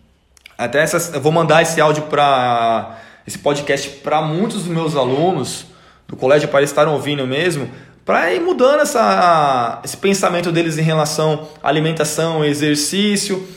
Até 0.58 0.82
essas, 0.82 1.13
eu 1.13 1.21
vou 1.21 1.32
mandar 1.32 1.62
esse 1.62 1.79
áudio 1.79 2.03
para 2.03 2.99
esse 3.25 3.38
podcast 3.38 3.89
para 4.01 4.21
muitos 4.21 4.63
dos 4.63 4.67
meus 4.67 4.95
alunos 4.95 5.65
do 6.08 6.15
colégio 6.15 6.47
para 6.49 6.63
estarem 6.63 6.93
ouvindo 6.93 7.25
mesmo, 7.25 7.69
para 8.06 8.34
ir 8.34 8.42
mudando 8.42 8.82
essa, 8.82 9.82
esse 9.84 9.98
pensamento 9.98 10.52
deles 10.52 10.78
em 10.78 10.82
relação 10.82 11.48
à 11.62 11.70
alimentação, 11.70 12.44
exercício. 12.44 13.48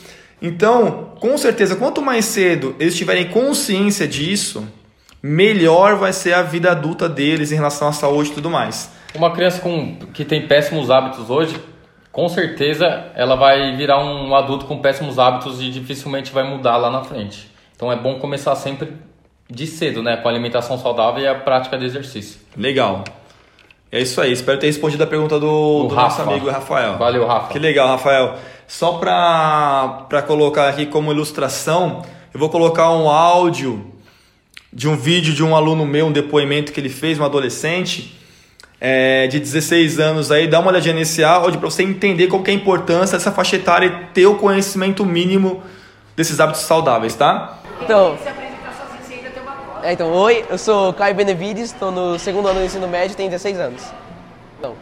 Então, 0.41 1.11
com 1.19 1.37
certeza, 1.37 1.75
quanto 1.75 2.01
mais 2.01 2.25
cedo 2.25 2.75
eles 2.79 2.95
tiverem 2.95 3.27
consciência 3.27 4.07
disso, 4.07 4.67
melhor 5.21 5.95
vai 5.95 6.13
ser 6.13 6.33
a 6.33 6.43
vida 6.43 6.71
adulta 6.71 7.09
deles 7.09 7.51
em 7.51 7.55
relação 7.55 7.87
à 7.87 7.91
saúde 7.91 8.31
e 8.31 8.33
tudo 8.33 8.49
mais. 8.49 8.91
Uma 9.15 9.31
criança 9.33 9.59
com, 9.59 9.97
que 10.13 10.23
tem 10.23 10.47
péssimos 10.47 10.91
hábitos 10.91 11.29
hoje, 11.29 11.59
com 12.11 12.29
certeza 12.29 13.11
ela 13.15 13.35
vai 13.35 13.75
virar 13.75 14.03
um 14.03 14.33
adulto 14.35 14.65
com 14.65 14.79
péssimos 14.79 15.19
hábitos 15.19 15.61
e 15.61 15.69
dificilmente 15.69 16.31
vai 16.31 16.43
mudar 16.43 16.77
lá 16.77 16.89
na 16.89 17.03
frente. 17.03 17.51
Então 17.75 17.91
é 17.91 17.95
bom 17.95 18.19
começar 18.19 18.55
sempre 18.55 18.93
de 19.49 19.67
cedo, 19.67 20.03
né? 20.03 20.17
Com 20.17 20.27
alimentação 20.27 20.77
saudável 20.77 21.23
e 21.23 21.27
a 21.27 21.35
prática 21.35 21.77
de 21.77 21.85
exercício. 21.85 22.39
Legal. 22.55 23.03
É 23.91 24.01
isso 24.01 24.19
aí. 24.19 24.33
Espero 24.33 24.59
ter 24.59 24.67
respondido 24.67 25.03
a 25.03 25.07
pergunta 25.07 25.39
do, 25.39 25.87
Do 25.87 25.95
nosso 25.95 26.21
amigo 26.21 26.49
Rafael. 26.49 26.97
Valeu, 26.97 27.25
Rafa. 27.25 27.53
Que 27.53 27.59
legal, 27.59 27.87
Rafael. 27.87 28.35
Só 28.67 28.93
para 28.93 30.21
colocar 30.27 30.67
aqui 30.67 30.85
como 30.85 31.11
ilustração, 31.11 32.03
eu 32.33 32.39
vou 32.39 32.49
colocar 32.49 32.91
um 32.91 33.09
áudio 33.09 33.93
de 34.73 34.89
um 34.89 34.97
vídeo 34.97 35.33
de 35.33 35.43
um 35.43 35.55
aluno 35.55 35.85
meu, 35.85 36.07
um 36.07 36.11
depoimento 36.11 36.73
que 36.73 36.79
ele 36.79 36.89
fez, 36.89 37.17
um 37.17 37.23
adolescente 37.23 38.17
é, 38.79 39.25
de 39.27 39.39
16 39.39 39.99
anos 39.99 40.31
aí. 40.31 40.47
Dá 40.47 40.59
uma 40.59 40.69
olhadinha 40.69 40.93
nesse 40.93 41.23
áudio 41.23 41.59
para 41.59 41.69
você 41.69 41.81
entender 41.81 42.27
qual 42.27 42.43
que 42.43 42.51
é 42.51 42.53
a 42.53 42.57
importância 42.57 43.17
dessa 43.17 43.31
faixa 43.31 43.55
etária 43.55 43.87
e 43.87 44.13
ter 44.13 44.25
o 44.25 44.35
conhecimento 44.35 45.05
mínimo 45.05 45.63
desses 46.15 46.39
hábitos 46.39 46.61
saudáveis, 46.61 47.15
tá? 47.15 47.59
Então, 47.81 48.17
é, 49.87 49.93
então, 49.93 50.11
oi, 50.11 50.43
eu 50.49 50.57
sou 50.57 50.91
Caio 50.91 51.15
Benevides, 51.15 51.71
estou 51.71 51.89
no 51.91 52.19
segundo 52.19 52.49
ano 52.49 52.59
do 52.59 52.65
ensino 52.65 52.89
médio, 52.89 53.15
tenho 53.15 53.29
16 53.29 53.57
anos. 53.57 53.93
Então, 54.59 54.73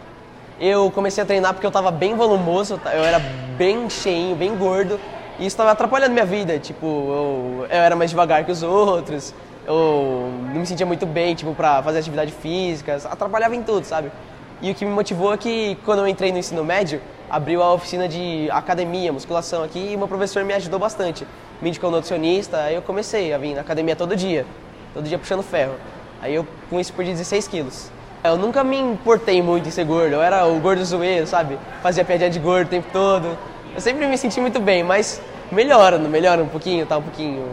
eu 0.59 0.89
comecei 0.89 1.21
a 1.21 1.27
treinar 1.27 1.53
porque 1.53 1.63
eu 1.63 1.69
estava 1.69 1.91
bem 1.91 2.15
volumoso, 2.15 2.81
eu 2.91 3.03
era 3.03 3.19
bem 3.55 3.87
cheinho, 3.87 4.35
bem 4.35 4.57
gordo, 4.57 4.99
e 5.37 5.41
isso 5.41 5.49
estava 5.49 5.69
atrapalhando 5.69 6.11
minha 6.11 6.25
vida. 6.25 6.57
Tipo, 6.57 6.87
eu, 6.87 7.67
eu 7.69 7.77
era 7.77 7.95
mais 7.95 8.09
devagar 8.09 8.45
que 8.45 8.51
os 8.51 8.63
outros, 8.63 9.31
eu 9.67 10.31
não 10.51 10.61
me 10.61 10.65
sentia 10.65 10.87
muito 10.87 11.05
bem, 11.05 11.35
tipo, 11.35 11.53
pra 11.53 11.83
fazer 11.83 11.99
atividade 11.99 12.31
física, 12.31 12.99
atrapalhava 13.05 13.55
em 13.55 13.61
tudo, 13.61 13.83
sabe? 13.83 14.11
E 14.59 14.71
o 14.71 14.73
que 14.73 14.85
me 14.85 14.91
motivou 14.91 15.31
é 15.31 15.37
que 15.37 15.77
quando 15.85 15.99
eu 15.99 16.07
entrei 16.07 16.31
no 16.31 16.39
ensino 16.39 16.63
médio, 16.63 16.99
abriu 17.29 17.61
a 17.61 17.71
oficina 17.71 18.07
de 18.07 18.49
academia, 18.49 19.13
musculação 19.13 19.63
aqui, 19.63 19.91
e 19.93 19.97
meu 19.97 20.07
professor 20.07 20.43
me 20.43 20.53
ajudou 20.55 20.79
bastante. 20.79 21.27
Me 21.61 21.69
indicou 21.69 21.91
um 21.91 21.93
nutricionista, 21.93 22.57
aí 22.57 22.73
eu 22.73 22.81
comecei 22.81 23.31
a 23.31 23.37
vir 23.37 23.53
na 23.53 23.61
academia 23.61 23.95
todo 23.95 24.15
dia, 24.15 24.47
todo 24.95 25.08
dia 25.08 25.19
puxando 25.19 25.43
ferro. 25.43 25.73
Aí 26.21 26.34
eu 26.34 26.47
com 26.69 26.79
isso 26.79 26.93
perdi 26.93 27.12
16 27.12 27.47
quilos. 27.49 27.91
Eu 28.23 28.38
nunca 28.38 28.63
me 28.63 28.79
importei 28.79 29.41
muito 29.41 29.67
em 29.67 29.71
ser 29.71 29.86
gordo, 29.86 30.13
eu 30.13 30.21
era 30.21 30.47
o 30.47 30.60
gordo 30.60 30.84
zoeiro, 30.84 31.27
sabe? 31.27 31.60
Fazia 31.84 32.03
piadinha 32.03 32.29
de 32.29 32.39
gordo 32.39 32.67
o 32.67 32.69
tempo 32.69 32.88
todo. 32.91 33.38
Eu 33.75 33.81
sempre 33.81 34.08
me 34.08 34.17
senti 34.17 34.39
muito 34.41 34.60
bem, 34.60 34.84
mas 34.84 35.21
melhorando, 35.51 36.10
melhora 36.10 36.41
um 36.41 36.47
pouquinho, 36.47 36.86
tá 36.86 36.97
um 36.97 37.03
pouquinho 37.03 37.45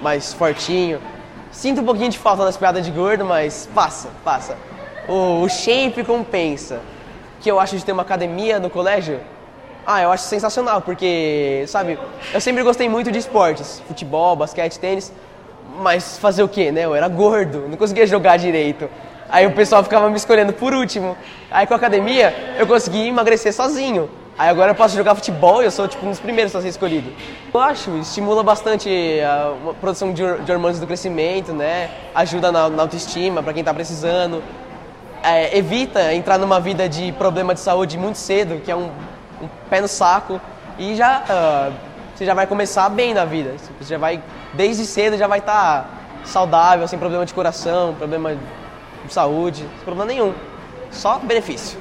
mais 0.00 0.32
fortinho. 0.32 1.00
Sinto 1.50 1.80
um 1.80 1.84
pouquinho 1.84 2.10
de 2.10 2.18
falta 2.18 2.44
das 2.44 2.56
piadas 2.56 2.84
de 2.84 2.92
gordo, 2.92 3.24
mas 3.24 3.68
passa, 3.74 4.10
passa. 4.22 4.56
O, 5.08 5.42
o 5.42 5.48
shape 5.48 6.04
compensa. 6.04 6.80
Que 7.40 7.50
eu 7.50 7.58
acho 7.58 7.76
de 7.76 7.84
ter 7.84 7.90
uma 7.90 8.02
academia 8.02 8.60
no 8.60 8.70
colégio, 8.70 9.18
ah, 9.84 10.00
eu 10.00 10.12
acho 10.12 10.24
sensacional, 10.24 10.80
porque, 10.80 11.64
sabe, 11.66 11.98
eu 12.32 12.40
sempre 12.40 12.62
gostei 12.62 12.88
muito 12.88 13.10
de 13.10 13.18
esportes, 13.18 13.82
futebol, 13.88 14.36
basquete, 14.36 14.78
tênis, 14.78 15.12
mas 15.80 16.18
fazer 16.18 16.42
o 16.42 16.48
quê, 16.48 16.70
né? 16.70 16.84
Eu 16.84 16.94
era 16.94 17.08
gordo, 17.08 17.66
não 17.68 17.76
conseguia 17.76 18.06
jogar 18.06 18.36
direito. 18.36 18.88
Aí 19.28 19.46
o 19.46 19.52
pessoal 19.52 19.82
ficava 19.82 20.10
me 20.10 20.16
escolhendo 20.16 20.52
por 20.52 20.74
último. 20.74 21.16
Aí 21.50 21.66
com 21.66 21.74
a 21.74 21.76
academia 21.76 22.54
eu 22.58 22.66
consegui 22.66 23.08
emagrecer 23.08 23.52
sozinho. 23.52 24.08
Aí 24.38 24.48
agora 24.48 24.70
eu 24.70 24.74
posso 24.74 24.96
jogar 24.96 25.14
futebol 25.14 25.62
e 25.62 25.66
eu 25.66 25.70
sou 25.70 25.86
tipo 25.86 26.04
um 26.06 26.10
dos 26.10 26.20
primeiros 26.20 26.54
a 26.56 26.60
ser 26.62 26.68
escolhido. 26.68 27.10
Eu 27.52 27.60
acho, 27.60 27.90
estimula 27.98 28.42
bastante 28.42 28.88
a 29.20 29.52
uma 29.62 29.74
produção 29.74 30.12
de, 30.12 30.22
hor- 30.22 30.40
de 30.40 30.50
hormônios 30.50 30.80
do 30.80 30.86
crescimento, 30.86 31.52
né? 31.52 31.90
Ajuda 32.14 32.50
na, 32.50 32.82
autoestima 32.82 33.42
para 33.42 33.52
quem 33.52 33.62
tá 33.62 33.74
precisando. 33.74 34.42
É, 35.22 35.56
evita 35.56 36.12
entrar 36.14 36.38
numa 36.38 36.58
vida 36.58 36.88
de 36.88 37.12
problema 37.12 37.54
de 37.54 37.60
saúde 37.60 37.96
muito 37.96 38.16
cedo, 38.16 38.60
que 38.64 38.70
é 38.70 38.76
um, 38.76 38.90
um 39.40 39.48
pé 39.68 39.80
no 39.80 39.88
saco. 39.88 40.40
E 40.78 40.94
já 40.94 41.22
ah, 41.28 41.70
você 42.14 42.24
já 42.24 42.34
vai 42.34 42.46
começar 42.46 42.88
bem 42.88 43.12
na 43.14 43.24
vida. 43.24 43.54
Você 43.80 43.94
já 43.94 43.98
vai, 43.98 44.20
desde 44.54 44.84
cedo, 44.86 45.16
já 45.16 45.26
vai 45.26 45.38
estar 45.38 45.88
saudável, 46.24 46.86
sem 46.86 46.98
problema 46.98 47.26
de 47.26 47.34
coração, 47.34 47.94
problema 47.94 48.34
de 49.04 49.12
saúde, 49.12 49.60
sem 49.60 49.84
problema 49.84 50.04
nenhum. 50.06 50.32
Só 50.90 51.18
benefício. 51.18 51.78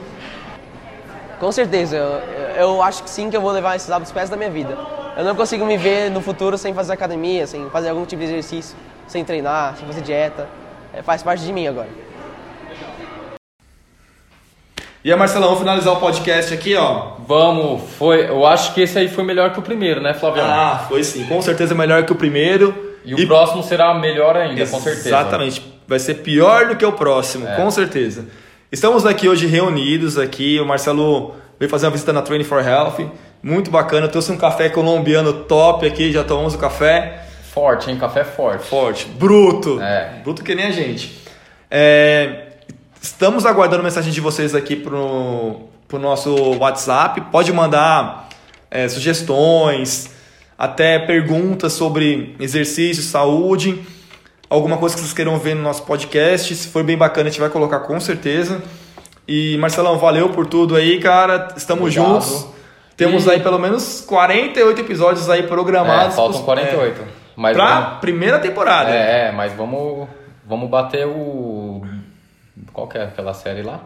Com 1.39 1.51
certeza, 1.51 1.97
eu, 1.97 2.55
eu 2.55 2.84
acho 2.84 3.03
que 3.03 3.10
sim 3.10 3.29
que 3.29 3.36
eu 3.36 3.41
vou 3.41 3.51
levar 3.51 3.75
esses 3.75 3.89
hábitos 3.89 4.12
pés 4.12 4.29
da 4.29 4.38
minha 4.38 4.49
vida. 4.49 4.77
Eu 5.17 5.25
não 5.25 5.36
consigo 5.36 5.65
me 5.65 5.75
ver 5.75 6.10
no 6.10 6.21
futuro 6.21 6.57
sem 6.57 6.73
fazer 6.73 6.93
academia, 6.93 7.45
sem 7.45 7.69
fazer 7.69 7.89
algum 7.89 8.05
tipo 8.05 8.21
de 8.21 8.27
exercício, 8.29 8.75
sem 9.07 9.25
treinar, 9.25 9.75
sem 9.75 9.86
fazer 9.86 10.01
dieta. 10.01 10.47
É, 10.93 11.01
faz 11.01 11.23
parte 11.23 11.43
de 11.43 11.51
mim 11.51 11.67
agora. 11.67 11.89
E 15.04 15.12
aí, 15.12 15.18
Marcelão, 15.18 15.48
vamos 15.48 15.60
finalizar 15.62 15.94
o 15.94 16.00
podcast 16.00 16.54
aqui, 16.54 16.76
ó. 16.76 17.14
Vamos, 17.28 17.82
foi. 17.98 18.30
Eu 18.30 18.46
acho 18.46 18.74
que 18.74 18.82
esse 18.82 19.00
aí 19.00 19.08
foi 19.08 19.24
melhor 19.24 19.52
que 19.52 19.58
o 19.60 19.62
primeiro, 19.64 20.00
né, 20.00 20.14
Flavião? 20.14 20.46
Ah, 20.48 20.86
foi 20.88 21.04
sim. 21.04 21.26
Com 21.26 21.42
certeza 21.42 21.74
melhor 21.74 22.04
que 22.06 22.12
o 22.12 22.16
primeiro. 22.16 22.92
e 23.04 23.16
o 23.16 23.28
próximo 23.28 23.64
será 23.64 23.96
melhor 23.96 24.38
ainda, 24.38 24.66
com 24.68 24.80
certeza. 24.80 25.10
Exatamente. 25.10 25.66
Vai 25.88 25.98
ser 25.98 26.16
pior 26.16 26.68
do 26.68 26.76
que 26.76 26.86
o 26.86 26.92
próximo, 26.92 27.48
É. 27.48 27.56
com 27.56 27.72
certeza. 27.72 28.28
Estamos 28.72 29.04
aqui 29.06 29.28
hoje 29.28 29.48
reunidos 29.48 30.20
aqui. 30.20 30.60
O 30.60 30.66
Marcelo 30.66 31.34
veio 31.60 31.70
fazer 31.70 31.88
uma 31.88 31.92
visita 31.92 32.14
na 32.14 32.22
Training 32.22 32.44
for 32.46 32.66
Health. 32.66 33.10
Muito 33.42 33.72
bacana. 33.72 34.06
Eu 34.06 34.12
trouxe 34.12 34.32
um 34.32 34.38
café 34.38 34.70
colombiano 34.70 35.34
top 35.34 35.86
aqui. 35.86 36.12
Já 36.12 36.24
tomamos 36.24 36.54
o 36.54 36.60
café. 36.60 37.24
Forte, 37.52 37.90
hein? 37.90 37.98
Café 37.98 38.24
forte. 38.24 38.66
Forte. 38.68 39.06
Bruto. 39.08 39.82
É. 39.82 40.22
Bruto 40.24 40.44
que 40.44 40.54
nem 40.54 40.68
a 40.68 40.72
gente. 40.72 41.20
É, 41.70 42.51
Estamos 43.02 43.46
aguardando 43.46 43.84
mensagem 43.84 44.12
de 44.14 44.22
vocês 44.22 44.54
aqui 44.54 44.76
pro, 44.76 45.62
pro 45.88 45.98
nosso 45.98 46.34
WhatsApp. 46.60 47.20
Pode 47.32 47.52
mandar 47.52 48.30
é, 48.70 48.88
sugestões, 48.88 50.10
até 50.58 50.99
perguntas 50.99 51.74
sobre 51.74 52.36
exercício, 52.39 53.02
saúde, 53.02 53.82
alguma 54.49 54.78
coisa 54.78 54.93
que 54.95 55.02
vocês 55.02 55.14
queiram 55.14 55.38
ver 55.39 55.56
no 55.56 55.64
nosso 55.64 55.84
podcast. 55.84 56.54
Se 56.56 56.68
for 56.68 56.84
bem 56.84 56.97
bacana, 56.97 57.28
a 57.28 57.32
gente 57.32 57.41
vai 57.41 57.49
colocar 57.49 57.80
com 57.80 57.99
certeza. 57.99 58.62
E 59.28 59.58
Marcelão, 59.58 59.97
valeu 59.97 60.30
por 60.30 60.45
tudo 60.45 60.76
aí, 60.76 60.99
cara. 60.99 61.47
Estamos 61.58 61.84
Obrigado. 61.95 62.22
juntos. 62.22 62.47
Temos 62.95 63.26
E- 63.26 63.32
aí 63.32 63.39
pelo 63.39 63.58
menos 63.58 64.02
48 64.08 64.82
episódios 64.82 65.28
aí 65.30 65.39
É, 65.39 65.43
programados. 65.43 66.16
faltam 66.16 66.43
48. 66.43 67.02
Mas 67.36 67.56
Pra 67.58 67.80
vamos- 67.82 67.99
primeira 67.99 68.38
temporada. 68.38 68.91
É, 68.91 69.30
é, 69.30 69.32
mas 69.32 69.54
vamos, 69.54 70.08
vamos 70.45 70.70
bater 70.70 71.08
o. 71.08 71.82
Qual 72.74 72.88
que 72.88 72.97
é 72.97 73.03
aquela 73.03 73.34
série 73.34 73.61
lá? 73.61 73.82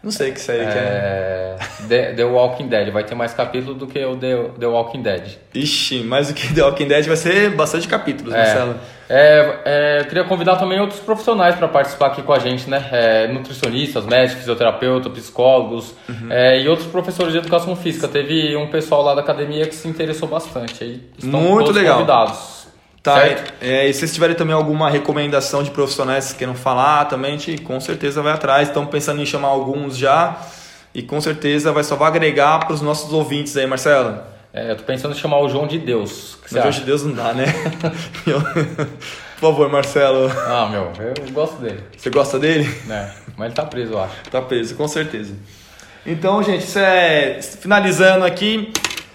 Não 0.00 0.12
sei 0.12 0.30
que 0.30 0.40
série 0.40 0.64
que 0.64 0.78
é. 0.78 1.56
The, 1.88 2.12
The 2.14 2.24
Walking 2.24 2.68
Dead. 2.68 2.88
Vai 2.92 3.02
ter 3.02 3.16
mais 3.16 3.34
capítulo 3.34 3.74
do 3.74 3.86
que 3.88 3.98
o 4.04 4.16
The, 4.16 4.50
The 4.60 4.66
Walking 4.66 5.02
Dead. 5.02 5.38
Ixi, 5.52 6.04
mais 6.04 6.28
do 6.28 6.34
que 6.34 6.54
The 6.54 6.62
Walking 6.62 6.86
Dead 6.86 7.04
vai 7.06 7.16
ser 7.16 7.50
bastante 7.50 7.88
capítulos, 7.88 8.32
É, 8.32 8.36
Marcelo. 8.38 8.74
é, 9.08 9.56
é, 9.64 10.00
eu 10.00 10.04
queria 10.04 10.22
convidar 10.22 10.54
também 10.54 10.78
outros 10.80 11.00
profissionais 11.00 11.56
para 11.56 11.66
participar 11.66 12.06
aqui 12.08 12.22
com 12.22 12.32
a 12.32 12.38
gente, 12.38 12.70
né? 12.70 12.88
É, 12.92 13.26
nutricionistas, 13.26 14.06
médicos, 14.06 14.38
fisioterapeutas, 14.38 15.12
psicólogos 15.12 15.92
Uhum. 16.08 16.28
é, 16.30 16.60
e 16.60 16.68
outros 16.68 16.86
professores 16.86 17.32
de 17.32 17.38
educação 17.38 17.74
física. 17.74 18.06
Teve 18.06 18.56
um 18.56 18.68
pessoal 18.68 19.02
lá 19.02 19.16
da 19.16 19.20
academia 19.22 19.66
que 19.66 19.74
se 19.74 19.88
interessou 19.88 20.28
bastante. 20.28 20.84
Aí 20.84 21.02
estão 21.18 21.40
Muito 21.40 21.64
todos 21.66 21.74
legal. 21.76 21.94
convidados. 21.96 22.57
Tá, 23.02 23.22
é, 23.60 23.88
e 23.88 23.92
se 23.94 24.00
vocês 24.00 24.12
tiverem 24.12 24.34
também 24.36 24.54
alguma 24.54 24.90
recomendação 24.90 25.62
de 25.62 25.70
profissionais 25.70 26.32
que 26.32 26.38
queiram 26.38 26.54
falar, 26.54 27.04
também 27.06 27.34
a 27.34 27.38
gente 27.38 27.58
com 27.62 27.78
certeza 27.80 28.20
vai 28.22 28.32
atrás. 28.32 28.68
Estamos 28.68 28.90
pensando 28.90 29.20
em 29.22 29.26
chamar 29.26 29.48
alguns 29.48 29.96
já 29.96 30.36
e 30.94 31.02
com 31.02 31.20
certeza 31.20 31.72
vai 31.72 31.84
só 31.84 31.96
vai 31.96 32.08
agregar 32.08 32.58
para 32.58 32.72
os 32.74 32.82
nossos 32.82 33.12
ouvintes 33.12 33.56
aí, 33.56 33.66
Marcelo. 33.66 34.18
É, 34.52 34.72
eu 34.72 34.76
tô 34.76 34.82
pensando 34.82 35.14
em 35.14 35.18
chamar 35.18 35.38
o 35.40 35.48
João 35.48 35.66
de 35.66 35.78
Deus. 35.78 36.34
O 36.34 36.54
hoje 36.54 36.58
acha? 36.68 36.80
de 36.80 36.86
Deus 36.86 37.04
não 37.04 37.12
dá, 37.12 37.32
né? 37.32 37.46
Eu- 38.26 38.40
Por 39.38 39.52
favor, 39.52 39.68
Marcelo. 39.70 40.28
Ah, 40.48 40.66
meu, 40.68 40.90
eu 40.98 41.32
gosto 41.32 41.56
dele, 41.60 41.80
Você 41.96 42.10
gosta 42.10 42.38
dele? 42.40 42.64
né? 42.86 43.12
Mas 43.36 43.46
ele 43.46 43.54
tá 43.54 43.64
preso, 43.64 43.92
eu 43.92 44.02
acho. 44.02 44.14
Tá 44.30 44.42
preso, 44.42 44.74
com 44.74 44.88
certeza. 44.88 45.32
Então, 46.04 46.42
gente, 46.42 46.64
isso 46.64 46.78
é 46.78 47.38
finalizando 47.40 48.24
aqui. 48.24 48.72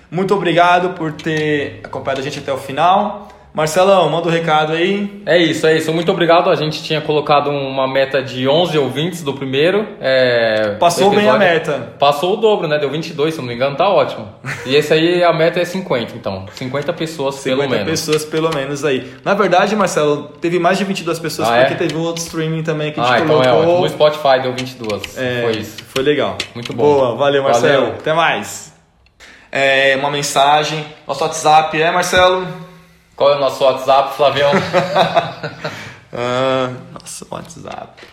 Muito 0.10 0.34
obrigado 0.34 0.92
por 0.92 1.12
ter 1.12 1.82
acompanhado 1.84 2.22
a 2.22 2.24
gente 2.24 2.40
até 2.40 2.54
o 2.54 2.58
final. 2.58 3.28
Marcelão, 3.54 4.10
manda 4.10 4.28
o 4.28 4.32
um 4.32 4.34
recado 4.34 4.74
aí. 4.74 5.22
É 5.28 5.38
isso, 5.38 5.68
é 5.68 5.78
isso. 5.78 5.93
Muito 5.93 6.12
obrigado. 6.12 6.49
A 6.49 6.56
gente 6.56 6.82
tinha 6.82 6.99
colocado 7.01 7.51
uma 7.51 7.88
meta 7.88 8.20
de 8.22 8.47
11 8.47 8.78
ouvintes 8.80 9.22
do 9.22 9.32
primeiro. 9.34 9.88
é, 10.01 10.76
Passou 10.80 11.12
bem 11.12 11.30
a 11.30 11.38
meta. 11.38 11.93
Passou 11.99 12.34
o 12.34 12.38
dobro, 12.38 12.68
né? 12.68 12.80
Deu 12.80 12.89
22, 12.89 13.36
se 13.36 13.39
não 13.39 13.47
me 13.47 13.54
engano, 13.54 13.76
tá 13.76 13.88
ótimo. 13.88 14.28
E 14.66 14.76
esse 14.76 14.91
aí, 14.91 15.24
a 15.24 15.32
meta 15.32 15.60
é 15.60 15.66
50, 15.66 16.16
então. 16.16 16.45
50 16.51 16.91
pessoas, 16.93 17.36
50 17.36 17.58
pelo 17.62 17.70
menos. 17.70 17.89
pessoas 17.91 18.26
pelo 18.26 18.49
menos 18.56 18.84
aí. 18.84 19.14
Na 19.24 19.36
verdade, 19.36 19.76
Marcelo, 19.76 20.30
teve 20.41 20.58
mais 20.58 20.80
de 20.80 20.84
22 20.86 21.20
pessoas 21.20 21.47
Ah, 21.47 21.60
porque 21.60 21.74
é? 21.74 21.78
teve 21.78 21.95
um 21.95 22.01
outro 22.01 22.24
streaming 22.24 22.64
também 22.64 22.91
que 22.91 22.99
a 22.99 23.04
Ah, 23.04 23.18
gente 23.20 23.26
então 23.26 23.39
é 23.39 23.45
colocou. 23.49 23.62
ótimo. 23.76 23.82
No 23.82 23.89
Spotify 23.89 24.41
deu 24.41 24.54
22. 24.54 25.16
É, 25.16 25.41
Foi 25.43 25.51
isso. 25.58 25.78
Foi 25.89 26.01
legal. 26.01 26.38
Muito 26.56 26.74
bom. 26.74 26.82
Boa, 26.84 27.16
valeu, 27.16 27.43
Marcelo. 27.43 27.82
Valeu. 27.82 27.95
Até 27.99 28.14
mais. 28.14 28.74
É, 29.51 29.95
uma 29.99 30.10
mensagem. 30.10 30.84
Nosso 31.08 31.24
WhatsApp 31.24 31.80
é, 31.80 31.91
Marcelo? 31.91 32.47
Qual 33.16 33.32
é 33.32 33.36
o 33.36 33.39
nosso 33.39 33.64
WhatsApp, 33.64 34.16
Flavião? 34.16 34.51
Ah, 36.16 36.72
nosso 36.93 37.26
WhatsApp. 37.32 38.07